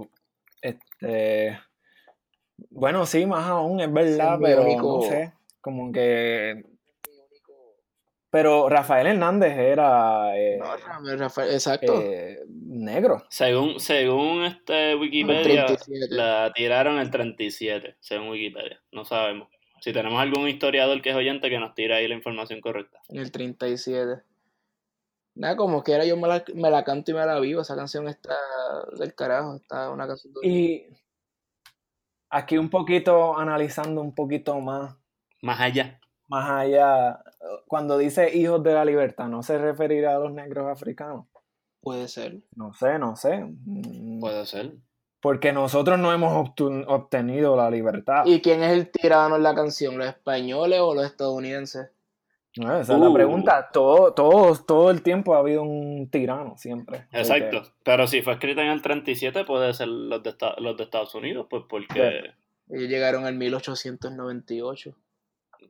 [0.62, 1.58] Este.
[2.70, 5.32] Bueno, sí, más aún, es verdad, pero único- no sé.
[5.60, 6.64] Como que.
[8.30, 12.00] Pero Rafael Hernández era eh, no, Rafael, Rafael, exacto.
[12.00, 13.24] eh, negro.
[13.28, 16.14] Según, según este Wikipedia, 37.
[16.14, 18.80] la tiraron el 37, según Wikipedia.
[18.92, 19.48] No sabemos.
[19.80, 23.00] Si tenemos algún historiador que es oyente que nos tire ahí la información correcta.
[23.08, 24.22] En el 37.
[25.34, 27.62] Nada, como quiera, yo me la, me la canto y me la vivo.
[27.62, 28.36] Esa canción está
[28.96, 29.56] del carajo.
[29.56, 30.34] Está una canción.
[30.42, 30.84] Y
[32.30, 34.96] aquí un poquito, analizando un poquito más,
[35.42, 36.00] Más allá.
[36.28, 37.22] más allá,
[37.66, 41.26] cuando dice hijos de la libertad, ¿no se referirá a los negros africanos?
[41.82, 42.38] Puede ser.
[42.54, 43.44] No sé, no sé.
[43.44, 44.72] Mm, Puede ser.
[45.22, 46.50] Porque nosotros no hemos
[46.86, 48.22] obtenido la libertad.
[48.24, 49.98] ¿Y quién es el tirano en la canción?
[49.98, 51.90] ¿Los españoles o los estadounidenses?
[52.56, 53.14] No, esa es la Uh.
[53.14, 53.68] pregunta.
[53.72, 57.06] Todo, todo, todo el tiempo ha habido un tirano, siempre.
[57.12, 57.62] Exacto.
[57.84, 61.46] Pero si fue escrita en el 37, puede ser los de, los de Estados Unidos,
[61.48, 62.32] pues porque,
[62.68, 64.94] Ellos llegaron en 1898.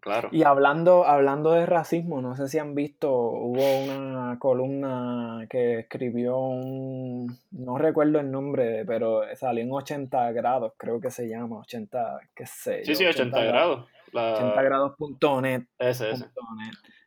[0.00, 0.28] claro.
[0.32, 6.38] Y hablando, hablando de racismo, no sé si han visto, hubo una columna que escribió
[6.38, 12.20] un, no recuerdo el nombre, pero salió en 80 grados, creo que se llama, 80,
[12.34, 13.86] qué sé Sí, yo, sí, 80 grados.
[14.12, 15.62] La- 80 grados.net.
[15.78, 16.26] Ese, ese.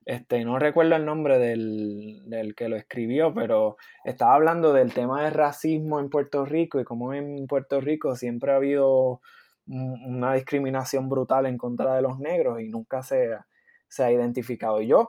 [0.06, 5.24] Este, no recuerdo el nombre del, del que lo escribió, pero estaba hablando del tema
[5.24, 9.22] del racismo en Puerto Rico y cómo en Puerto Rico siempre ha habido
[9.66, 13.30] un- una discriminación brutal en contra de los negros y nunca se,
[13.88, 14.82] se ha identificado.
[14.82, 15.08] Y yo,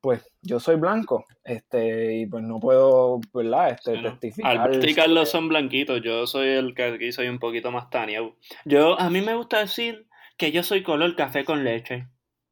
[0.00, 3.70] pues, yo soy blanco, este, y pues no puedo, ¿verdad?
[3.70, 4.58] Este, testificar.
[4.58, 8.36] Alberto y Carlos son blanquitos, yo soy el que aquí soy un poquito más taneado.
[8.64, 10.06] Yo, a mí me gusta decir
[10.36, 12.08] que yo soy color café con leche.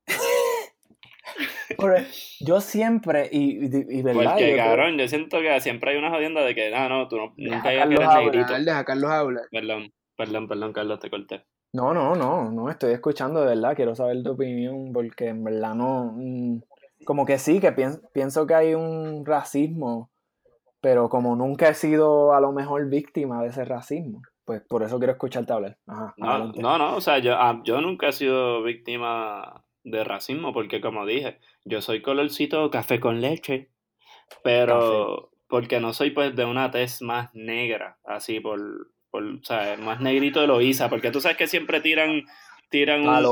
[1.79, 1.95] Pero
[2.41, 3.69] yo siempre, y, y,
[3.99, 4.23] y ¿verdad?
[4.23, 7.09] Yo Porque, creo- cabrón, yo siento que siempre hay una jodienda de que, no, no,
[7.09, 8.65] tú no, Deja nunca a digas que Carlos eres hablar, negrito.
[8.65, 9.45] deja a Carlos hablar.
[9.51, 11.45] Perdón, perdón, perdón, Carlos, te corté.
[11.73, 15.75] No, no, no, no, estoy escuchando de verdad, quiero saber tu opinión porque en verdad
[15.75, 16.61] no, mm,
[17.05, 20.11] como que sí, que pien- pienso que hay un racismo,
[20.81, 24.99] pero como nunca he sido a lo mejor víctima de ese racismo, pues por eso
[24.99, 25.79] quiero escucharte hablar.
[25.87, 30.53] Ajá, No, no, no, o sea, yo, ah, yo nunca he sido víctima de racismo
[30.53, 33.71] porque, como dije, yo soy colorcito café con leche,
[34.43, 38.61] pero porque no soy pues de una tez más negra, así por,
[39.11, 42.23] por o sea, más negrito de Loíza, porque tú sabes que siempre tiran,
[42.71, 43.23] tiran un,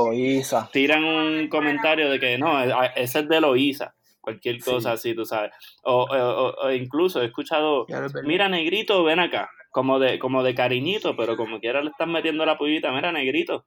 [0.71, 4.69] tiran un comentario de que no, e- ese es de Loíza, cualquier Sí.
[4.71, 5.51] cosa así, tú sabes.
[5.83, 7.85] O, o- o- o incluso he escuchado,
[8.23, 12.45] mira negrito, ven acá, como de, como de cariñito, pero como quiera le están metiendo
[12.45, 13.65] la pullita, mira negrito.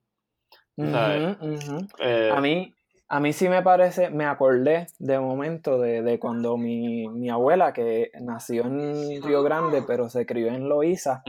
[1.40, 1.88] ujú.
[1.98, 2.72] Eh, A mí,
[3.08, 7.72] a mí sí me parece, me acordé de momento de, de cuando mi, mi abuela,
[7.72, 11.24] que nació en Río Grande, pero se crió en Loíza.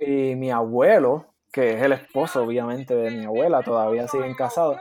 [0.00, 4.76] Y mi abuelo, que es el esposo obviamente de mi abuela, todavía siguen casados.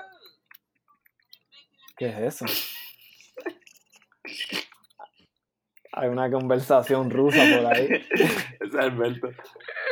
[1.95, 2.45] ¿Qué es eso?
[5.96, 7.88] Hay una conversación rusa por ahí.
[8.12, 8.24] Ese
[8.62, 9.30] es Alberto.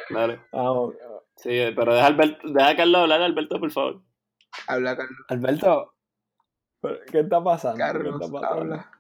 [0.10, 0.40] Dale.
[0.52, 0.96] Vamos.
[1.36, 4.02] Sí, pero deja, Alberto, deja a Carlos hablar, Alberto, por favor.
[4.68, 5.20] Habla, Carlos.
[5.30, 5.94] Alberto,
[7.12, 7.78] ¿qué está pasando?
[7.78, 8.62] ¿Qué Carlos, está pasando?
[8.62, 8.92] habla.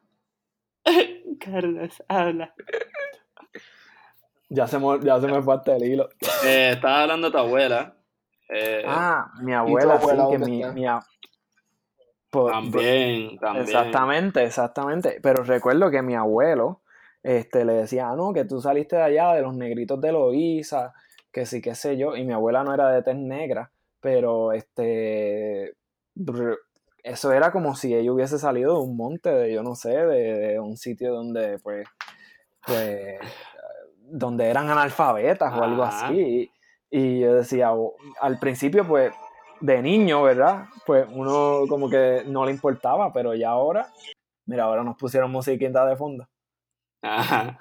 [1.39, 2.53] Carlos, habla.
[4.49, 6.09] Ya se, me, ya se me fue hasta el hilo.
[6.45, 7.95] Eh, estaba hablando de tu abuela.
[8.49, 10.61] Eh, Ah, mi abuela, sí, que mi,
[12.31, 13.63] también, también.
[13.63, 15.19] Exactamente, exactamente.
[15.21, 16.81] Pero recuerdo que mi abuelo
[17.23, 20.93] este, le decía, ah, no, que tú saliste de allá, de los negritos de Loíza,
[21.31, 22.15] que sí, qué sé yo.
[22.15, 25.73] Y mi abuela no era de tez negra, pero este,
[27.03, 30.33] eso era como si ella hubiese salido de un monte, de yo no sé, de,
[30.39, 31.87] de un sitio donde, pues,
[32.65, 33.19] pues,
[33.97, 36.07] donde eran analfabetas o algo Ajá.
[36.07, 36.51] así.
[36.89, 39.13] Y, yo decía, o- al principio, pues,
[39.61, 40.65] de niño, ¿verdad?
[40.85, 43.87] Pues uno como que no le importaba, pero ya ahora,
[44.45, 46.27] mira, ahora nos pusieron musiquita de fondo.
[47.01, 47.59] Ajá.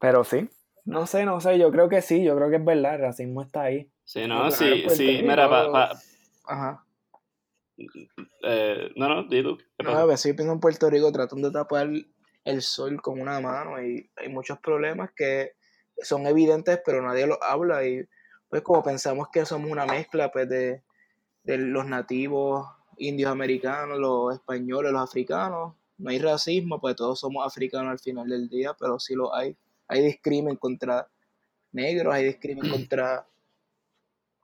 [0.00, 0.48] Pero sí,
[0.84, 3.42] no sé, no sé, yo creo que sí, yo creo que es verdad, el racismo
[3.42, 3.90] está ahí.
[4.04, 5.20] Sí, No, claro, sí, Puerto sí.
[5.22, 6.02] Mira, pa, pa-
[6.44, 6.84] Ajá.
[8.42, 9.56] eh, no, no, di tú.
[9.78, 11.88] ¿Qué No, a veces yo pienso en Puerto Rico tratando de tapar
[12.44, 15.52] el sol con una mano y hay muchos problemas que
[16.02, 18.06] son evidentes pero nadie los habla y
[18.48, 20.82] pues como pensamos que somos una mezcla pues de,
[21.42, 22.68] de los nativos
[22.98, 28.28] indios americanos, los españoles, los africanos, no hay racismo, pues todos somos africanos al final
[28.28, 29.56] del día, pero sí lo hay.
[29.88, 31.08] Hay discrimen contra
[31.72, 33.26] negros, hay discrimen contra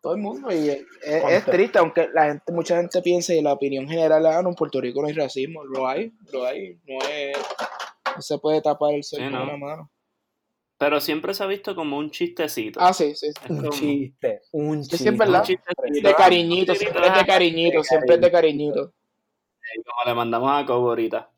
[0.03, 0.51] Todo el mundo.
[0.53, 0.69] Y
[1.03, 4.49] es, triste, aunque la gente, mucha gente piensa y la opinión general es, ah, no,
[4.51, 5.65] en Puerto Rico no hay racismo.
[5.65, 6.79] Lo hay, lo hay.
[6.87, 7.37] No, es,
[8.17, 9.43] no se puede tapar el sol Sí, con ¿no?
[9.45, 9.91] una mano.
[10.79, 12.81] Pero siempre se ha visto como un chistecito.
[12.81, 13.31] Ah, sí, sí.
[13.33, 13.53] sí.
[13.53, 14.97] Un como- chiste, un chiste.
[14.97, 15.41] sí, es verdad.
[15.41, 16.09] un chistecito.
[16.09, 18.95] De cariñito, siempre es de cariñito, siempre es de cariñito.
[19.85, 21.31] Como le mandamos a Cobo ahorita.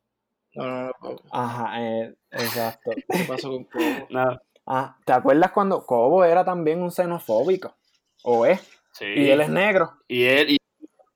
[0.54, 1.22] No, no, no, Cobo.
[1.30, 2.90] Ajá, eh, exacto.
[3.08, 4.06] ¿Qué pasó con Cobo?
[4.10, 7.74] No, Ah, ¿te acuerdas cuando Cobo era también un xenofóbico?
[8.22, 8.60] ¿O es?
[8.92, 9.06] sí.
[9.06, 9.92] Y él es negro.
[10.06, 10.50] Y él.
[10.52, 10.56] y-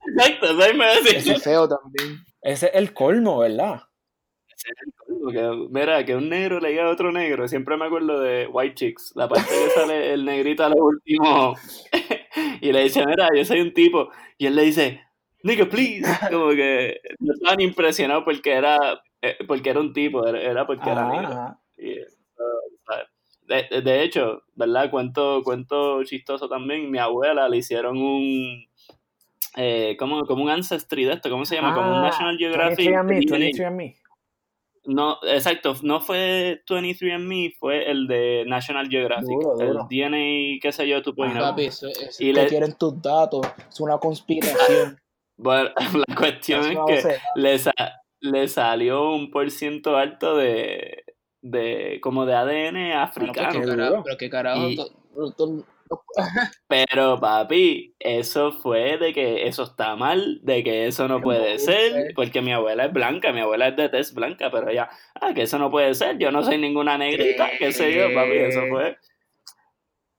[0.09, 1.19] Exacto, eso me decía.
[1.19, 2.25] Ese es feo también.
[2.43, 3.83] Ese es el colmo, ¿verdad?
[5.33, 7.47] Que, mira, que un negro le diga a otro negro.
[7.49, 11.55] Siempre me acuerdo de White Chicks, la parte que sale el negrito a lo último
[12.61, 14.09] y le dice, mira, yo soy un tipo.
[14.39, 15.03] Y él le dice,
[15.43, 16.03] nigga, please.
[16.31, 18.79] Como que no estaban impresionados porque era,
[19.31, 21.59] eh, porque era un tipo, era, era porque era Ajá, negro.
[21.79, 22.17] Y eso,
[22.87, 23.07] ¿sabes?
[23.71, 24.91] De, de hecho, ¿verdad?
[24.91, 26.91] Cuento, cuento chistoso también.
[26.91, 28.67] Mi abuela le hicieron un.
[29.57, 31.73] Eh, como, como un ancestry de esto, ¿cómo se llama?
[31.73, 32.89] como un Ah, National Geographic.
[32.91, 33.47] 23andMe, DNA.
[33.47, 33.97] 23andMe.
[34.89, 39.29] No, exacto, no fue 23andMe, fue el de National Geographic.
[39.29, 39.89] Duro, el duro.
[39.91, 43.47] DNA, qué sé yo, tú puedes Papi, eso, eso, Y le- quieren tus datos.
[43.69, 45.01] Es una conspiración.
[45.39, 47.23] Bueno, la cuestión Es es que boceta.
[48.27, 51.05] Le, sa- le salió un por ciento alto de,
[51.43, 53.49] de como de ADN Bueno, africano.
[53.53, 54.69] pero qué carajo, pero qué carajo.
[54.69, 54.77] Y-
[56.69, 62.13] Pero papi, eso fue de que eso está mal, de que eso no puede ser,
[62.17, 64.89] porque mi abuela es blanca, mi abuela es de tez blanca, pero ella,
[65.21, 68.37] ah, que eso no puede ser, yo no soy ninguna negrita, qué sé yo, papi,
[68.39, 68.97] eso fue,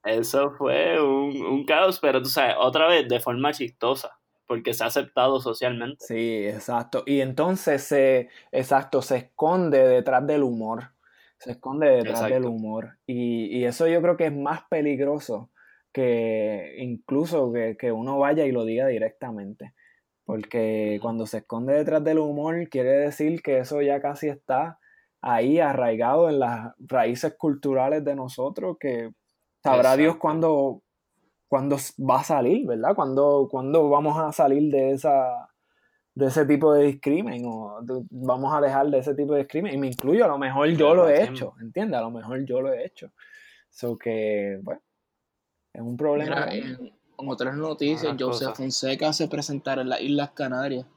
[0.05, 4.17] eso fue un, un caos, pero tú sabes, otra vez de forma chistosa,
[4.47, 6.05] porque se ha aceptado socialmente.
[6.05, 7.03] Sí, exacto.
[7.05, 10.91] Y entonces se, exacto, se esconde detrás del humor.
[11.39, 12.33] Se esconde detrás Exacto.
[12.33, 12.97] del humor.
[13.05, 15.51] Y, y eso yo creo que es más peligroso
[15.93, 19.73] que incluso que, que uno vaya y lo diga directamente.
[20.25, 24.79] Porque cuando se esconde detrás del humor, quiere decir que eso ya casi está
[25.21, 29.11] ahí arraigado en las raíces culturales de nosotros, que
[29.63, 30.83] sabrá Dios cuándo,
[31.47, 32.95] cuándo va a salir, ¿verdad?
[32.95, 35.49] Cuándo, cuándo vamos a salir de esa
[36.13, 39.73] de ese tipo de discrimen o de- vamos a dejar de ese tipo de discrimen
[39.75, 41.99] y me incluyo, a lo mejor yo lo he hecho, ¿entiendes?
[41.99, 43.11] A lo mejor yo lo he hecho.
[43.69, 44.81] So que, bueno,
[45.73, 46.47] es un problema.
[46.47, 46.87] Mira, en,
[47.19, 48.57] en otras noticias, cosas.
[48.57, 50.87] Fonseca se presentará en las Islas Canarias.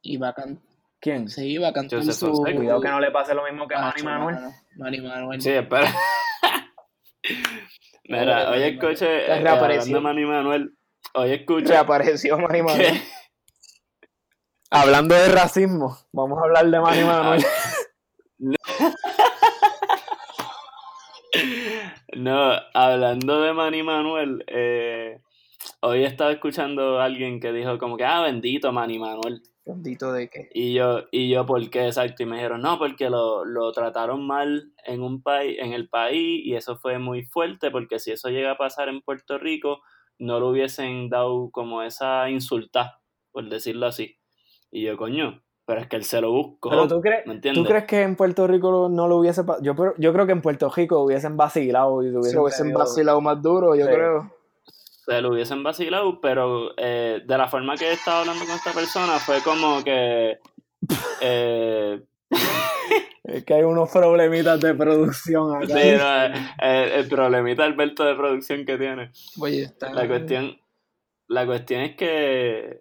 [0.00, 0.60] Y va a, can-
[1.00, 1.28] ¿Quién?
[1.28, 2.26] sí, va a cantar Joseph su...
[2.36, 2.56] Fonseca.
[2.56, 4.36] Cuidado que no le pase lo mismo que a Manny Acho, Manuel.
[4.76, 5.40] Manny Manuel.
[5.42, 5.88] Sí, espera.
[8.12, 10.76] Mira, hoy escuché, eh, hablando de Manny Manuel,
[11.14, 12.92] hoy escuché Reapareció Manny Manuel.
[12.92, 13.02] que...
[14.70, 17.44] Hablando de racismo, vamos a hablar de Manny Manuel.
[22.14, 25.22] No, hablando de Manny Manuel, eh,
[25.80, 29.42] hoy estaba escuchando a alguien que dijo como que, ah, bendito Manny Manuel.
[29.64, 30.48] Bendito de que...
[30.52, 31.86] Y yo, y yo, ¿por qué?
[31.86, 32.22] Exacto.
[32.22, 36.44] Y me dijeron, no, porque lo, lo trataron mal en un país, en el país,
[36.44, 39.80] y eso fue muy fuerte, porque si eso llega a pasar en Puerto Rico,
[40.18, 43.00] no lo hubiesen dado como esa insulta,
[43.30, 44.16] por decirlo así.
[44.72, 46.70] Y yo, coño, pero es que él se lo buscó.
[46.70, 47.62] Pero tú crees, ¿Me entiendes?
[47.62, 49.62] ¿tú crees que en Puerto Rico no lo hubiese pasado?
[49.64, 52.78] Yo, creo- yo creo que en Puerto Rico hubiesen vacilado y Se hubiesen, hubiesen tenido-
[52.80, 53.92] vacilado más duro, yo Sí.
[53.92, 54.34] creo.
[55.04, 59.18] Se lo hubiesen vacilado, pero eh, de la forma que estaba hablando con esta persona
[59.18, 60.38] fue como que
[61.20, 62.00] eh,
[63.24, 65.66] Es que hay unos problemitas de producción acá.
[65.66, 66.32] sí, no, eh,
[66.62, 69.10] eh, el problemita Alberto de producción que tiene.
[69.40, 69.92] Oye, está...
[69.92, 70.56] La cuestión,
[71.28, 72.80] la cuestión es que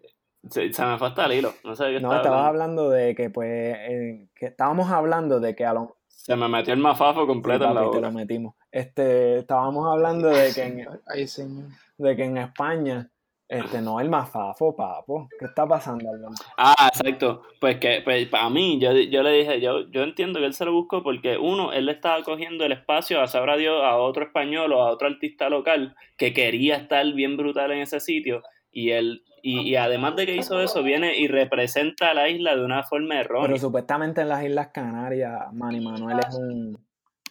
[0.50, 2.82] se, se me fue hasta el hilo, no sé qué No, estaba estabas hablando.
[2.84, 6.74] hablando de que, pues, eh, que estábamos hablando de que a lo Se me metió
[6.74, 8.56] el mafafo sí, completo en la te lo metimos.
[8.72, 11.70] Este, estábamos hablando de que en, Ay, señor.
[11.98, 13.10] de que en España,
[13.48, 15.28] este, no el mafafo, papo.
[15.40, 16.44] ¿Qué está pasando, Alberto?
[16.58, 17.42] Ah, exacto.
[17.60, 20.64] Pues que pues, para mí, yo, yo le dije, yo, yo entiendo que él se
[20.64, 24.24] lo buscó porque uno, él le estaba cogiendo el espacio a sabrá Dios a otro
[24.24, 28.92] español o a otro artista local que quería estar bien brutal en ese sitio y
[28.92, 32.64] él y, y además de que hizo eso viene y representa a la isla de
[32.64, 33.48] una forma errónea.
[33.48, 36.78] Pero supuestamente en las Islas Canarias, Manny Manuel es un.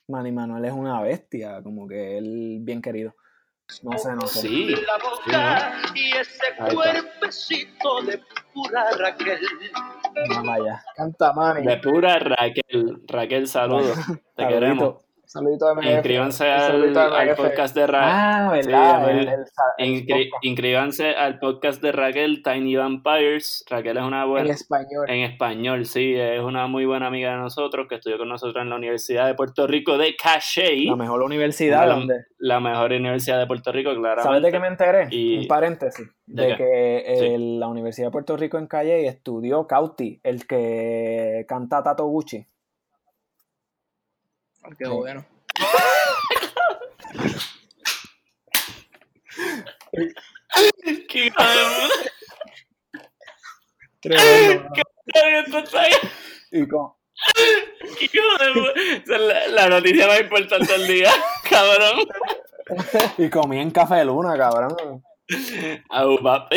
[0.08, 3.14] Manny Manuel es una bestia, como que él bien querido.
[3.84, 4.40] No sé, no sé.
[4.40, 8.20] Sí, La boca y ese cuerpecito de
[8.52, 9.38] pura Raquel.
[10.28, 10.82] Más allá.
[10.96, 11.64] Canta Manny.
[11.64, 13.02] de pura Raquel.
[13.06, 13.96] Raquel, saludos.
[14.36, 14.96] Te queremos.
[15.32, 15.84] Saludito a MF.
[15.86, 18.10] Inscríbanse al, al podcast de Raquel.
[18.12, 19.06] Ah, Sí, ¿verdad?
[19.06, 19.28] me- el, el-
[19.78, 20.44] el Inscri- podcast.
[20.44, 23.64] inscríbanse al podcast de Raquel, Tiny Vampires.
[23.70, 24.50] Raquel es una En buena.
[24.52, 25.08] español.
[25.08, 28.70] En español, sí, es una muy buena amiga de nosotros que estudió con nosotros en
[28.70, 32.24] la Universidad de Puerto Rico de Cache, La mejor universidad la, donde...
[32.38, 34.24] la mejor universidad de Puerto Rico, claramente.
[34.24, 35.06] ¿Sabes de qué me enteré?
[35.12, 36.08] Y- Un paréntesis.
[36.26, 37.26] ¿De que Sí.
[37.26, 42.44] el- la Universidad de Puerto Rico en Calle estudió Cauti, el que canta Tato Gucci.
[44.78, 44.90] Qué Sí.
[44.90, 45.24] bueno.
[51.08, 51.88] ¡Qué de!
[54.00, 55.62] Tremendo.
[56.52, 56.92] Y con,
[57.98, 58.72] ¡Qué hijo de puta!
[59.04, 61.10] Esa es la, la noticia más importante del día,
[61.50, 62.06] cabrón.
[63.18, 65.02] y comí en Café Luna, cabrón.
[65.90, 66.56] Au, papi.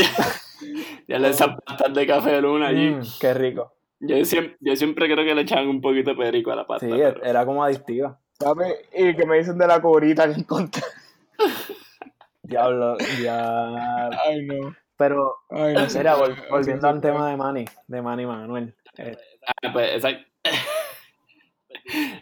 [1.08, 2.90] Ya le echan pastas de café de luna allí.
[2.92, 3.76] Mm, qué rico.
[4.06, 6.86] Yo, siempre, yo siempre creo que le echaban un poquito de perico a la pasta.
[6.86, 8.20] Sí, pero- era como adictiva.
[8.94, 10.82] ¿Y qué me dicen de la cobrita que encontré?
[12.44, 14.08] Diablo, ya.
[14.10, 14.76] Ay, no.
[14.98, 16.00] Pero, Ay, no sé.
[16.00, 18.76] mira, vol- volviendo al tema de Manny, de Manny Manuel.
[18.98, 20.26] eh, Ah, pues, exacto.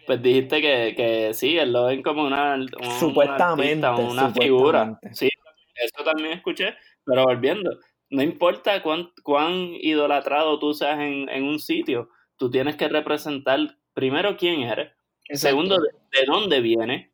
[0.08, 4.30] Pues dijiste que, que sí, él lo ven como una, un- un Supuestamente, artista, una
[4.32, 5.00] figura.
[5.12, 5.30] Sí,
[5.76, 6.74] eso también escuché,
[7.06, 7.70] pero volviendo,
[8.12, 13.60] no importa cuán, cuán idolatrado tú seas en, en un sitio, tú tienes que representar
[13.94, 14.92] primero quién eres,
[15.28, 15.48] Exacto.
[15.48, 15.90] segundo de,
[16.20, 17.10] de dónde vienes,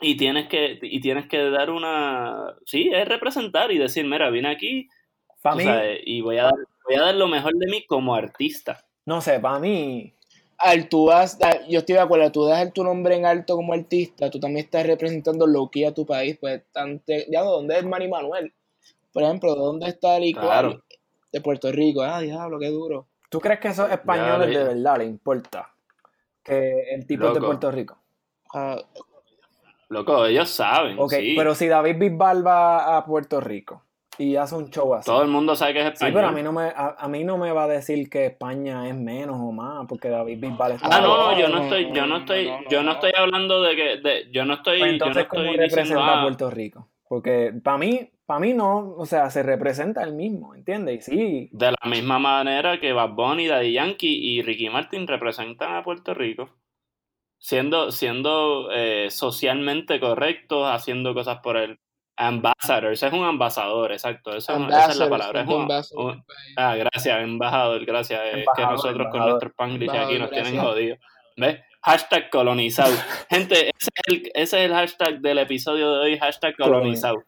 [0.00, 4.48] y tienes que y tienes que dar una, sí, es representar y decir, mira, vine
[4.48, 4.88] aquí
[5.42, 6.54] para tú mí, sabes, y voy a, dar,
[6.86, 8.84] voy a dar lo mejor de mí como artista.
[9.06, 10.14] no sé, para mí,
[10.58, 14.30] al tú das, yo estoy de acuerdo, tú das tu nombre en alto como artista,
[14.30, 18.08] tú también estás representando lo que a tu país, pues, tante, ya, ¿dónde es Manny
[18.08, 18.52] Manuel?
[19.12, 20.82] Por ejemplo, ¿dónde está el Claro.
[21.32, 22.02] de Puerto Rico?
[22.02, 23.06] Ah, diablo, qué duro.
[23.30, 24.74] ¿tú crees que esos españoles Ya, de ve.
[24.74, 25.70] verdad le importa
[26.42, 27.40] que el tipo es de.
[27.40, 27.98] Puerto Rico?
[28.54, 28.78] Ah,
[29.90, 31.34] Loco, ellos saben, Ok, sí.
[31.36, 33.82] pero si David Bisbal va a Puerto Rico
[34.18, 35.06] y hace un show así.
[35.06, 36.14] Todo el mundo sabe que es Sí, español.
[36.14, 38.86] pero a mí, no me, a, a mí no me va a decir que España
[38.88, 40.88] es menos o más, porque David Bisbal está...
[40.90, 43.76] Ah, no, yo no estoy, yo no estoy, no, no, yo no estoy hablando de
[43.76, 46.22] que, de, yo no estoy, Pues yo no entonces, ¿cómo estoy representa diciendo, a ah,
[46.22, 46.88] Puerto Rico?
[47.08, 51.08] Porque para mí, para mí no, o sea, se representa el mismo, ¿entiendes?
[51.08, 55.74] Y sí, de la misma manera que Bad Bunny, Daddy Yankee y Ricky Martin representan
[55.74, 56.50] a Puerto Rico.
[57.38, 61.78] Siendo, siendo eh, socialmente correctos, haciendo cosas por el
[62.16, 62.92] ambassador.
[62.92, 64.36] Ese es un ambasador, exacto.
[64.36, 65.40] Esa, es una- esa es la palabra.
[65.42, 66.24] Es un- un-.
[66.56, 68.20] Ah, gracias, embajador, gracias.
[68.26, 69.30] Es que Embajador, nosotros con embajador.
[69.30, 70.64] nuestro spanglish aquí nos Embajador, tienen gracias.
[70.74, 70.98] jodidos.
[71.36, 71.60] ¿Ves?
[71.82, 72.92] Hashtag colonizado.
[73.30, 77.22] Gente, ese es, el, ese es el hashtag del episodio de hoy, hashtag colonizado.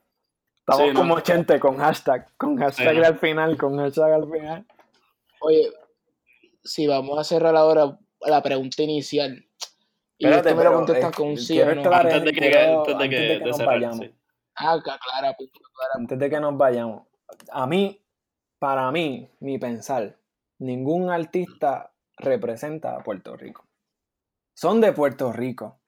[0.70, 1.00] Estamos Sí, ¿no?
[1.00, 4.66] como 80 con hashtag, con hashtag al final, con hashtag al final.
[5.40, 5.70] Oye,
[6.62, 9.44] si vamos a cerrar ahora la pregunta inicial.
[10.18, 11.92] Y Espérate, me lo eh, con un sí o no.
[11.92, 13.98] Antes de que, quiero- antes de que, antes de que de nos cerrar, vayamos.
[13.98, 14.14] sí.
[14.56, 15.92] Ah, clara, pues, clara.
[15.94, 17.06] Antes de que nos vayamos,
[17.50, 18.04] a mí,
[18.58, 20.18] para mí, mi pensar,
[20.58, 23.64] ningún artista representa a Puerto Rico.
[24.54, 25.80] Son de Puerto Rico,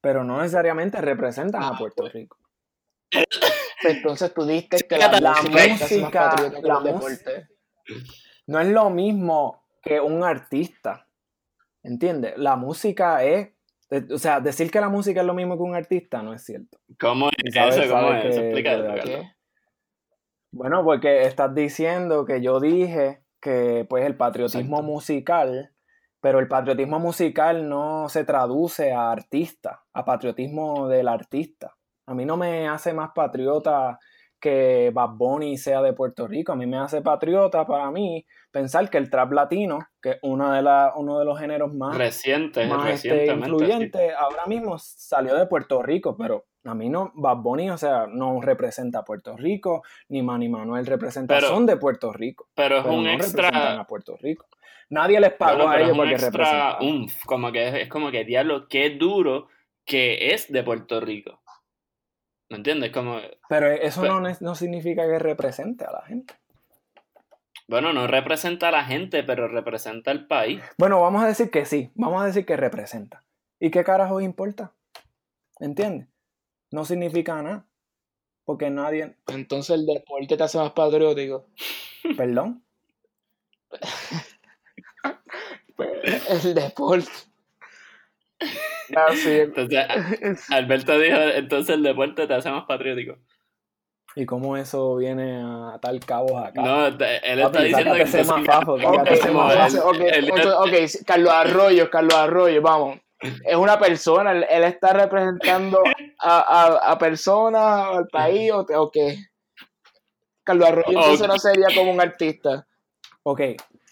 [0.00, 2.12] pero no necesariamente representan a Ah, Puerto pues.
[2.12, 2.38] Rico.
[3.84, 7.00] Entonces tú diste que la, La música es la.
[8.46, 11.06] No es lo mismo que un artista.
[11.82, 12.34] ¿Entiendes?
[12.36, 13.48] La música es.
[13.90, 16.44] eh, O sea, decir que la música es lo mismo que un artista no es
[16.44, 16.78] cierto.
[17.00, 17.92] ¿Cómo es sabes- eso?
[17.94, 18.22] ¿Cómo es?
[18.22, 19.04] que- Explica que- eso.
[19.04, 19.32] ¿Qué?
[20.52, 24.82] Bueno, porque estás diciendo que yo dije que pues el patriotismo Exacto.
[24.82, 25.72] musical,
[26.20, 31.74] pero el patriotismo musical no se traduce a artista, a patriotismo del artista.
[32.06, 33.98] A mí no me hace más patriota
[34.40, 36.52] que Bad Bunny sea de Puerto Rico.
[36.52, 40.56] A mí me hace patriota para mí pensar que el trap latino, que es una
[40.56, 43.98] de la, uno de los géneros más Reciente, más este, sí.
[44.18, 48.40] ahora mismo salió de Puerto Rico, pero a mí no, Bad Bunny, o sea, no
[48.40, 52.82] representa a Puerto Rico, ni Manny Manuel representa, Pero- son de Puerto Rico, Pero es
[52.82, 53.80] pero un no representan extra.
[53.80, 54.46] a Puerto Rico.
[54.90, 56.86] Nadie les pagó a ellos un para que extra representaran.
[56.86, 59.46] umf, como que es, es como que diablo, qué duro
[59.84, 61.40] que es de Puerto Rico.
[62.52, 62.92] ¿Me entiendes?
[62.92, 66.34] Como, Pero eso pero- no, no significa que represente a la gente.
[67.66, 70.60] bueno, no representa a la gente, pero representa al país.
[70.76, 73.24] Bueno, vamos a decir que sí, vamos a decir que representa.
[73.58, 74.72] ¿Y qué carajo importa?
[75.60, 76.08] ¿Entiendes?
[76.70, 77.64] No significa nada.
[78.44, 81.46] Porque nadie, Entonces el deporte te hace más patriótico.
[82.18, 82.62] perdón,
[86.28, 87.10] El deporte.
[88.96, 89.30] Ah, sí.
[89.40, 89.86] Entonces,
[90.50, 93.16] Alberto dijo, entonces el deporte te hace más patriótico.
[94.14, 96.60] ¿y cómo eso viene a tal cabos acá?
[96.60, 98.76] No, te- él Papi, está diciendo que mafazo.
[100.12, 102.98] él- ok, Carlos Arroyo, Carlos Arroyo, vamos.
[103.46, 105.78] es una persona, él, él está representando
[106.18, 109.16] a, a, a personas, al país o, o qué.
[110.44, 112.66] Carlos Arroyo entonces no sería como un artista.
[113.22, 113.40] Ok,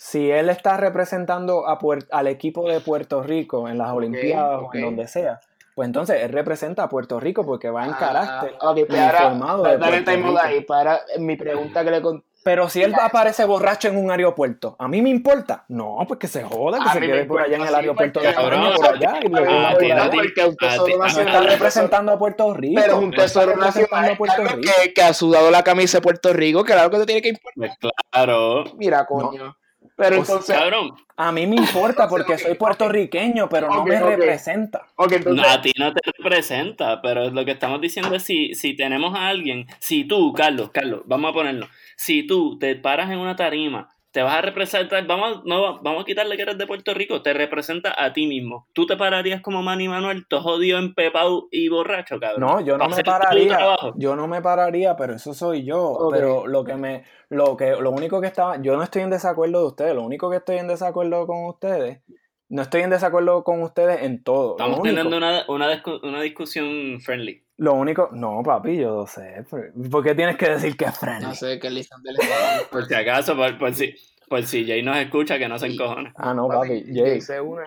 [0.03, 1.79] si él está representando a
[2.11, 5.41] al equipo de Puerto Rico en las Olimpiadas o en donde sea,
[5.75, 9.19] pues entonces él representa a Puerto Rico porque va en carácter Ah, ok, pues ahora,
[9.27, 10.47] uniformado de dale Puerto time out Rico.
[10.47, 14.75] ahí para mi pregunta que le con- Pero si él aparece borracho en un aeropuerto,
[14.79, 15.67] ¿a mí me importa?
[15.69, 18.21] No, pues que se joda, que A se quede por allá en el sí, aeropuerto
[18.21, 22.81] de Cabrón, por allá, y lo a ti a está es representando a Puerto Rico.
[22.81, 23.67] Pero un tesoro representando
[24.01, 24.73] nacional a Puerto Carlos, Rico.
[24.83, 27.29] que, que ha sudado la camisa de Puerto Rico, que claro que te tiene que
[27.29, 27.53] importar.
[27.81, 28.65] Pues claro.
[28.79, 29.55] Mira, coño.
[30.01, 34.01] Pero O sea, entonces, Cabrón, A mí me importa porque soy puertorriqueño, pero no me
[34.01, 34.87] representa.
[34.99, 38.75] entonces, no, a ti no te representa, pero lo que estamos diciendo es si, si
[38.75, 43.19] tenemos a alguien, si tú, Carlos, Carlos, vamos a ponerlo, si tú te paras en
[43.19, 46.95] una tarima, te vas a representar, vamos, no, vamos a quitarle que eres de Puerto
[46.95, 48.67] Rico, te representa a ti mismo.
[48.73, 52.41] ¿Tú te pararías como Manny Manuel, todo jodido, empepado y borracho, cabrón?
[52.41, 53.59] No, yo no me pararía.
[53.95, 56.09] Yo no me pararía, pero eso soy yo.
[56.11, 59.61] Pero lo que me, lo que, lo único que estaba, yo no estoy en desacuerdo
[59.61, 59.95] de ustedes.
[59.95, 62.01] Lo único que estoy en desacuerdo con ustedes,
[62.49, 64.57] no estoy en desacuerdo con ustedes en todo.
[64.59, 67.45] Estamos teniendo una, una, una discusión friendly.
[67.61, 69.45] Lo único, no, papi, yo lo sé.
[69.91, 71.27] ¿Por qué tienes que decir que es friendly?
[71.27, 73.95] no sé qué Lisandro le está Por si acaso, por, por si,
[74.31, 76.11] por si Jay nos escucha, que no se encojone.
[76.17, 76.85] Ah, no, Papi, papi.
[76.87, 77.65] Jay, Jay se une.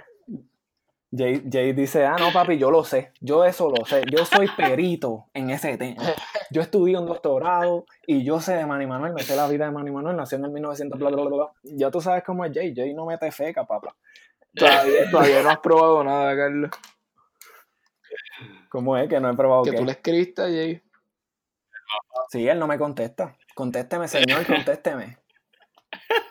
[1.15, 3.11] Jay, Jay dice, ah, no, papi, yo lo sé.
[3.21, 4.01] Yo eso lo sé.
[4.09, 6.01] Yo soy perito en ese tema.
[6.49, 9.71] Yo estudié un doctorado y yo sé de Manny Manuel, me sé la vida de
[9.71, 11.51] Manny Manuel, nació en el 1900, bla, bla, bla, bla.
[11.65, 12.73] Ya tú sabes cómo es Jay.
[12.75, 13.95] Jay no mete feca, papá.
[14.55, 16.71] Todavía, todavía no has probado nada, Carlos.
[18.73, 19.77] ¿Cómo es que no he probado Que qué?
[19.77, 20.81] tú le escribiste a Jay.
[22.29, 23.37] Sí, él no me contesta.
[23.53, 25.19] Contésteme, señor, contésteme.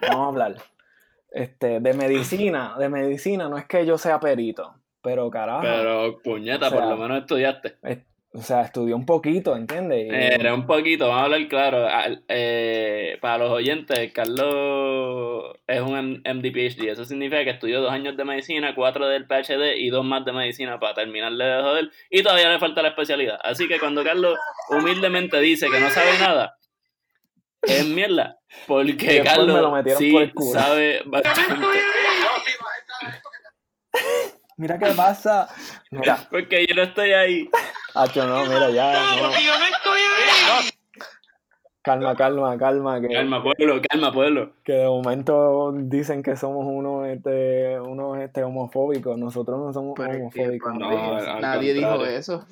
[0.00, 0.56] Vamos a hablar.
[1.30, 5.62] Este, de medicina, de medicina, no es que yo sea perito, pero carajo.
[5.62, 7.78] Pero, puñeta, O sea, por lo menos estudiaste.
[8.34, 10.06] O sea, estudié un poquito, ¿entiendes?
[10.06, 11.86] Y- Era un poquito, vamos a hablar claro.
[11.86, 16.88] Al- eh, para los oyentes, Carlos es un M- MD PhD.
[16.90, 20.32] Eso significa que estudió dos años de medicina, cuatro del PhD y dos más de
[20.32, 21.90] medicina para terminarle de joder.
[22.10, 23.38] Y todavía le falta la especialidad.
[23.44, 24.38] Así que cuando Carlos
[24.70, 26.56] humildemente dice que no sabe nada,
[27.62, 28.38] es mierda.
[28.66, 30.58] Porque después Carlos me lo metieron sí por el culo.
[30.58, 31.66] sabe bastante.
[34.56, 35.48] Mira qué pasa.
[35.90, 37.48] Mira, Porque yo no estoy ahí.
[37.94, 38.92] Hacho, no, mira, ya.
[39.16, 39.30] no.
[39.30, 40.70] Yo no estoy ahí.
[41.82, 43.00] Calma, calma, calma.
[43.00, 44.52] Que, Calma, pueblo, calma, pueblo.
[44.62, 49.18] que de momento dicen que somos unos, este, unos este, homofóbicos.
[49.18, 50.74] Nosotros no somos Pero homofóbicos.
[50.74, 52.46] no, nadie dijo eso.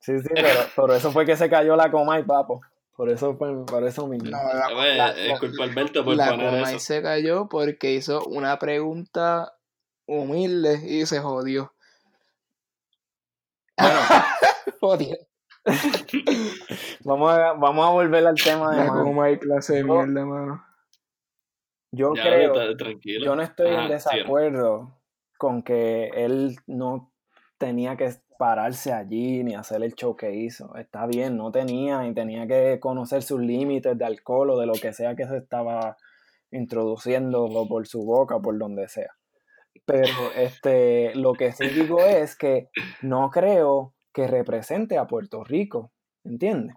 [0.00, 2.60] Sí, sí, pero por eso fue que se cayó la coma y papo.
[2.94, 4.28] Por eso, fue- por eso mismo.
[4.30, 6.78] No, la, Pues, la- es culpa Alberto por la poner eso.
[6.80, 9.54] se cayó porque hizo una pregunta
[10.06, 11.72] humilde y se jodió.
[14.80, 15.16] Jodió.
[17.04, 19.04] Vamos a, vamos a volver al tema de La Manny.
[19.04, 20.64] Comay clase de Yo- mierda, mano.
[21.94, 22.54] Yo Ya, creo,
[23.22, 23.92] yo no estoy Ajá, en sí.
[23.92, 24.98] desacuerdo
[25.36, 27.12] con que él no
[27.58, 30.74] tenía que pararse allí ni hacer el show que hizo.
[30.76, 34.72] Está bien, no tenía y tenía que conocer sus límites de alcohol o de lo
[34.72, 35.96] que sea que se estaba
[36.50, 39.14] introduciendo o por su boca o por donde sea.
[39.84, 42.68] Pero este, lo que sí digo es que
[43.02, 45.92] no creo que represente a Puerto Rico,
[46.24, 46.76] ¿entiendes?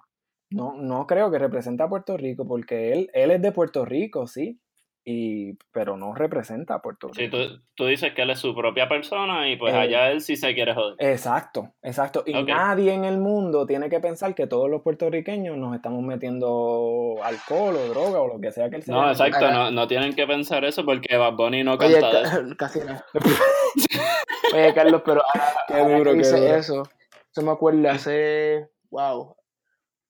[0.50, 4.28] No, no creo que represente a Puerto Rico porque él, él es de Puerto Rico,
[4.28, 4.60] sí,
[5.08, 7.38] y, pero no representa a Puerto Sí, Rico.
[7.38, 10.36] tú, tú dices que él es su propia persona y pues Eh, allá él sí
[10.36, 10.96] se quiere joder.
[10.98, 12.24] Exacto, exacto.
[12.26, 17.18] Y nadie en el mundo tiene que pensar que todos los puertorriqueños nos estamos metiendo
[17.24, 18.96] alcohol o droga o lo que sea que él sea.
[18.96, 22.32] No, exacto, no, no tienen que pensar eso porque Bad Bunny no Oye, canta eso.
[22.50, 23.06] Ca- casi nada.
[24.54, 26.56] Oye, Carlos, pero ahora, Qué duro, que duro.
[26.56, 26.84] eso,
[27.32, 29.36] se me acuerda hace, wow,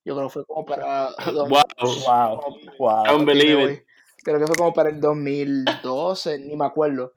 [0.05, 1.09] yo creo que fue como para...
[1.33, 1.63] dos- Wow.
[2.05, 3.03] Wow, wow.
[3.05, 3.25] Don't
[4.26, 7.11] Creo que fue como para el 2012, ni me acuerdo,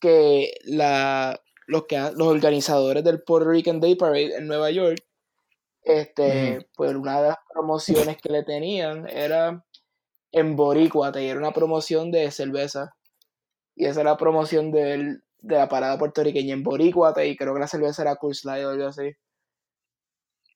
[0.00, 5.02] que la, los, que, los organizadores del Puerto Rican Day Parade en Nueva York,
[5.82, 9.64] este, pues una de las promociones que le tenían era
[10.30, 12.94] en Borícuate, y era una promoción de cerveza.
[13.74, 17.60] Y esa era la promoción del- de la parada puertorriqueña en Borícuate, y creo que
[17.60, 19.10] la cerveza era Cool Slide o algo así.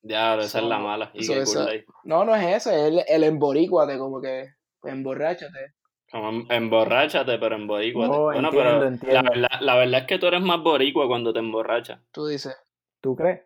[0.03, 1.11] Ya, esa es la mala.
[1.15, 1.65] Y so cool.
[2.05, 4.51] No, no es eso, es el, el emborícuate, como que
[4.85, 5.75] emborráchate.
[6.11, 8.07] Como em- emborráchate, pero en boricua.
[8.07, 9.23] No, bueno, entiendo, pero entiendo.
[9.23, 12.01] La, verdad, la verdad es que tú eres más boricua cuando te emborrachas.
[12.13, 12.57] Tú dices.
[13.01, 13.43] ¿Tú crees?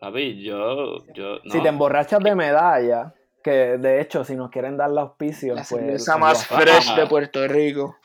[0.00, 1.50] Papi, yo, yo, no.
[1.50, 5.62] Si te emborrachas de medalla, que de hecho, si nos quieren dar la auspicio, La
[5.62, 5.68] pues.
[5.68, 7.96] cerveza más fresh de Puerto Rico.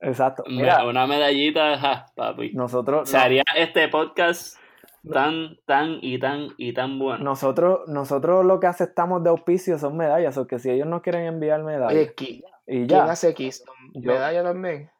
[0.00, 0.44] Exacto.
[0.46, 2.52] Mira, una medallita, ja, papi.
[2.52, 4.58] nosotros, Se haría este podcast
[5.10, 7.24] tan, tan y tan y tan bueno.
[7.24, 11.24] nosotros, nosotros lo que aceptamos de auspicio son medallas, o que si ellos no quieren
[11.24, 12.14] enviar medallas Oye,
[12.66, 13.04] ¿qui- y ¿quién ya.
[13.04, 13.76] hace Keystone?
[13.94, 14.12] Yo.
[14.12, 14.90] ¿Medalla también?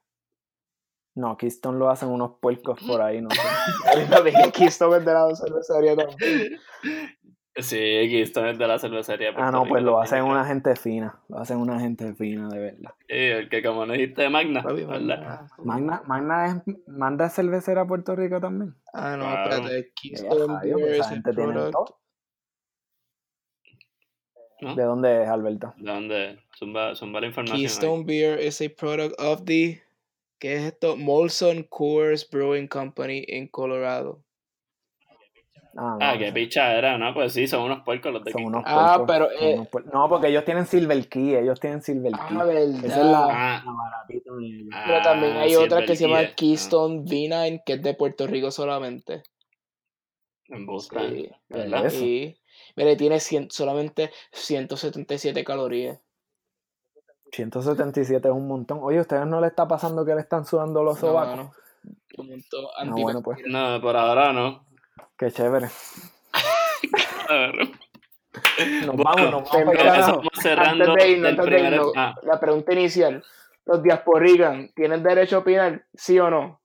[1.15, 3.41] No, Keystone lo hacen unos puercos por ahí, no sé.
[4.53, 6.59] Keystone es de la cervecería también.
[7.59, 7.79] Sí,
[8.21, 9.31] esto es de la cervecería.
[9.35, 11.19] Ah, no, pues lo hacen una gente fina.
[11.29, 12.91] Lo hacen una gente fina, de verdad.
[13.09, 14.63] Sí, el que como no dijiste Magna.
[14.63, 15.49] Magna.
[15.65, 18.75] Magna, Magna es, manda es cervecera a Puerto Rico también.
[18.93, 19.51] Ah, no, Claro.
[19.55, 19.93] espérate.
[19.95, 21.99] Keystone rayo, pues Beer esa is a gente tiene todo.
[24.61, 24.75] ¿No?
[24.75, 25.75] ¿De dónde es, Alberto?
[25.77, 26.39] ¿De dónde?
[26.59, 27.57] Zumba, zumba la información.
[27.57, 27.63] ahí.
[27.67, 29.83] Keystone Beer is a product of the.
[30.39, 30.97] ¿Qué es esto?
[30.97, 34.23] Molson Coors Brewing Company en Colorado.
[35.79, 36.33] Ah, Ah, no, qué sé.
[36.33, 37.13] picha era, ¿no?
[37.13, 39.93] Pues sí, son unos puercos los de Son unos Ah, puercos, pero, son eh, unos.
[39.93, 42.37] No, porque ellos tienen Silver Key, ellos tienen Silver Key.
[42.41, 42.85] Ah, verdad.
[42.85, 43.63] Esa es la, Ah.
[43.65, 44.67] la baratita de.
[44.87, 47.93] Pero también Ah, hay sí, otra que se llama ah, Keystone V9, que es de
[47.93, 49.23] Puerto Rico solamente.
[50.49, 51.01] En busca.
[51.11, 51.29] Sí.
[51.51, 51.93] ¿Verdad?
[51.93, 52.37] Y,
[52.77, 55.99] mire, tiene 100 solamente 177 calorías.
[57.33, 58.79] 177 es un montón.
[58.83, 61.37] Oye, ¿a ustedes no le está pasando que le están sudando los No, sobacos?
[61.37, 61.53] mano.
[62.19, 63.39] Un montón Ah, bueno, pues.
[63.47, 64.65] No, por ahora no.
[65.19, 65.69] Qué chévere.
[67.29, 67.55] A ver.
[68.87, 72.39] Nos Bueno, vamos, nos vamos vamos cerrando Antes de irnos, antes de irnos, Ah, la
[72.39, 73.25] pregunta inicial.
[73.65, 75.85] ¿Los diasporican tienen derecho a opinar?
[75.95, 76.61] ¿Sí o no?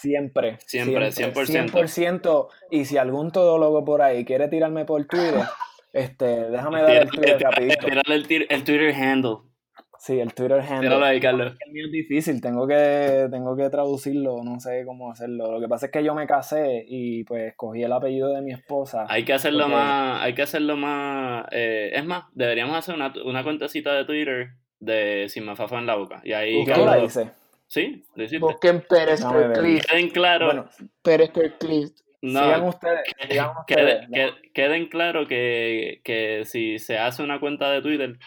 [0.00, 0.58] Siempre.
[0.66, 1.70] Siempre, 100%.
[1.70, 2.48] 100%.
[2.70, 5.34] Y si algún todólogo por ahí quiere tirarme por Twitter,
[5.92, 7.86] este, déjame dar el Twitter rapidito.
[7.86, 9.36] Tírale el, el Twitter handle.
[10.00, 11.04] Sí, el Twitter Tíralo handle.
[11.06, 11.56] ahí, Carlos.
[11.66, 15.50] El mío es difícil, tengo que, tengo que traducirlo, no sé cómo hacerlo.
[15.50, 18.52] Lo que pasa es que yo me casé y pues cogí el apellido de mi
[18.52, 19.06] esposa.
[19.08, 19.72] Hay que hacerlo Ok.
[19.72, 24.50] más, hay que hacerlo más, eh, es más, deberíamos hacer una, una cuentecita de Twitter
[24.78, 26.20] de Sin Mafafa en la boca.
[26.22, 27.30] Y ahí, ¿Y qué la Carlos- hice?
[27.68, 28.38] Sí, hiciste.
[28.38, 29.24] Busquen Pérez.
[29.24, 29.86] Kirkcliffe.
[29.88, 30.68] Queden claro, Bueno,
[31.02, 31.30] Pérez
[32.20, 33.00] no, sigan ustedes,
[33.30, 34.08] sigan quede- ustedes.
[34.42, 38.18] que- queden claro que, que si se hace una cuenta de Twitter,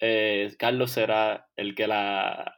[0.00, 2.56] eh, Carlos será el que la,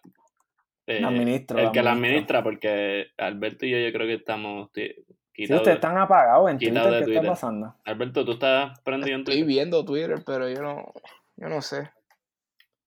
[0.87, 4.15] eh, La administro, el la que la administra, porque Alberto y yo, yo creo que
[4.15, 4.95] estamos ti-
[5.35, 5.63] Sí, quitados.
[5.63, 7.27] ustedes están apagados en Twitter, ¿qué está Twitter.
[7.27, 7.75] pasando?
[7.85, 9.49] Alberto, tú estás prendido en Estoy Twitter.
[9.49, 10.93] viendo Twitter, pero yo no,
[11.37, 11.91] yo no sé.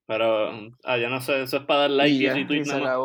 [0.07, 0.49] Pero,
[0.85, 2.79] ah, yo no sé, eso es para dar like y y, ya, retweet y se
[2.79, 2.97] nada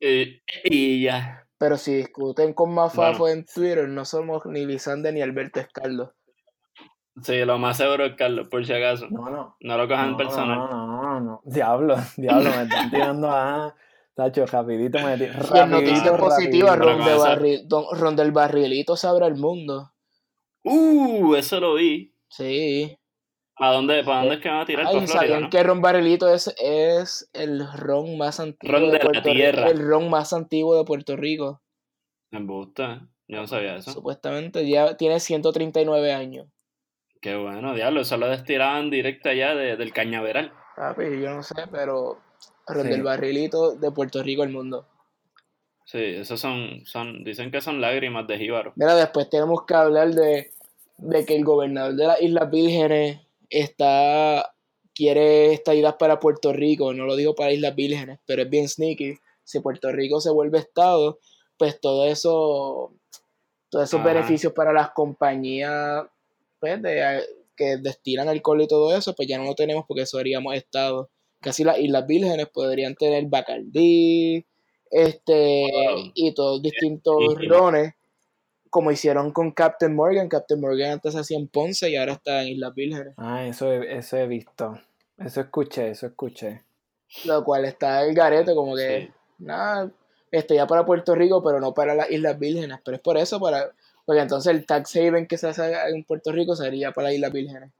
[0.00, 0.12] acabó.
[0.12, 1.46] Y, y ya.
[1.58, 3.38] Pero si discuten con Mafafo Bueno.
[3.40, 6.14] en Twitter, no somos ni Lisande ni Alberto Escaldo.
[7.22, 9.06] Sí, lo más seguro es Carlos, por si acaso.
[9.10, 9.56] No, no.
[9.60, 10.58] No lo cojan No, personal.
[10.58, 11.40] no, no, no, no.
[11.44, 13.74] Diablo, diablo, me están tirando a.
[14.14, 18.32] Tacho, rapidito me tir- Y en rapidito, noticias positivas, Ron, de Barri- Don- Ron del
[18.32, 19.92] Barrilito se abre el mundo.
[20.64, 22.12] Uh, eso lo vi.
[22.28, 22.98] Sí.
[23.58, 24.86] ¿Para dónde, para dónde es que van a tirar?
[24.86, 25.50] Ay, ¿sabían ¿no?
[25.50, 29.66] que Ron Barrilito es, es el ron más antiguo Ron de la Puerto tierra.
[29.68, 29.80] Rico?
[29.80, 31.62] El ron más antiguo de Puerto Rico.
[32.30, 33.08] Me gusta.
[33.28, 33.92] Yo no sabía eso.
[33.92, 36.48] Supuestamente ya tiene 139 años.
[37.20, 38.02] Qué bueno, diablo.
[38.02, 40.52] Eso lo destiraban directo allá de- del cañaveral.
[40.76, 42.18] Papi, yo no sé, pero
[42.68, 42.88] Ron Sí.
[42.90, 44.86] del Barrilito de Puerto Rico al mundo.
[45.86, 48.72] Sí, esos son, son, dicen que son lágrimas de jíbaro.
[48.76, 50.50] Mira, después tenemos que hablar de,
[50.98, 53.20] de que el gobernador de las Islas Vírgenes
[53.50, 54.52] está
[54.94, 59.14] quiere estadidad para Puerto Rico, no lo digo para Islas Vírgenes, pero es bien sneaky.
[59.44, 61.18] Si Puerto Rico se vuelve estado,
[61.58, 62.92] pues todo eso,
[63.68, 64.08] todos esos Ajá.
[64.14, 66.04] beneficios para las compañías
[66.58, 67.22] pues, de-
[67.54, 71.10] que destilan alcohol y todo eso, pues ya no lo tenemos porque eso haríamos estado.
[71.40, 74.46] Casi las Islas Vírgenes podrían tener Bacardí,
[74.90, 76.12] este, Wow.
[76.14, 77.16] y todos distintos
[77.46, 77.92] rones,
[78.76, 80.28] como hicieron con Captain Morgan.
[80.28, 83.14] Captain Morgan antes se hacía en Ponce y ahora está en Islas Vírgenes.
[83.16, 84.78] Ah, eso he, eso he visto.
[85.16, 86.62] Eso escuché, eso escuché.
[87.24, 89.12] Lo cual está el garete, como que, Sí.
[89.38, 89.90] nada,
[90.30, 92.78] este ya para Puerto Rico, pero no para las Islas Vírgenes.
[92.84, 93.70] Pero es por eso, para
[94.04, 97.32] porque entonces el tax haven que se hace en Puerto Rico sería para las Islas
[97.32, 97.72] Vírgenes.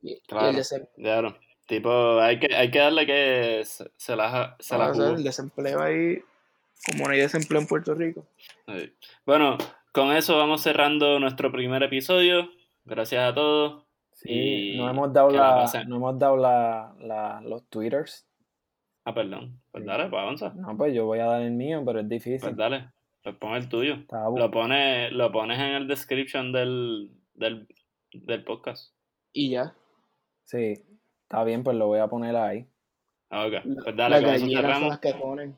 [0.00, 0.58] Y, y el Claro.
[0.94, 1.38] Claro.
[1.66, 5.16] Tipo, hay que, hay que darle que se, se la, se la o sea, jugó.
[5.16, 6.20] el desempleo ahí,
[6.84, 8.26] como no hay desempleo en Puerto Rico.
[8.68, 8.92] Sí.
[9.24, 9.56] Bueno,
[9.92, 12.50] con eso vamos cerrando nuestro primer episodio.
[12.84, 13.84] Gracias a todos.
[14.12, 18.26] Sí, Y no hemos dado, la la, no hemos dado la, la- los twitters.
[19.04, 19.60] Ah, perdón.
[19.70, 19.88] Pues Sí.
[19.88, 20.52] dale, pues avanza.
[20.56, 22.40] No, pues yo voy a dar el mío, pero es difícil.
[22.40, 22.88] Pues dale.
[23.22, 23.96] Pues pon el tuyo.
[24.36, 27.66] Lo pones, lo pones en el description del, del,
[28.12, 28.94] del podcast.
[29.32, 29.74] Y ya.
[30.44, 30.74] Sí,
[31.22, 32.66] está bien, pues lo voy a poner ahí.
[33.30, 33.52] Ah, ok.
[33.64, 34.88] La- Pues dale, las con eso cerramos.
[34.90, 35.56] las que ponen.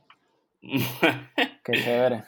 [0.60, 2.24] Qué chévere.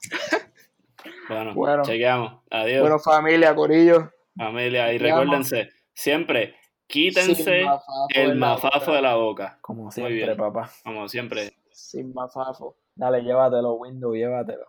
[1.28, 1.82] bueno, Bueno.
[1.84, 2.40] chequeamos.
[2.50, 4.10] Adiós, Bueno, familia, Corillo.
[4.36, 4.92] familia.
[4.92, 6.56] Y recuérdense, siempre
[6.90, 9.58] Quítense Sin mafafo el mafafo de la boca.
[9.60, 10.70] Como siempre, papá.
[10.82, 11.52] Como siempre.
[11.70, 12.76] Sin mafafo.
[12.96, 14.66] Dale, llévatelo, Windows, llévatelo.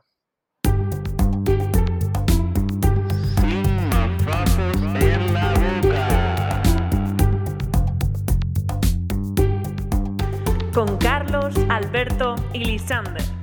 [10.74, 13.41] Con Carlos, Alberto y Lisander.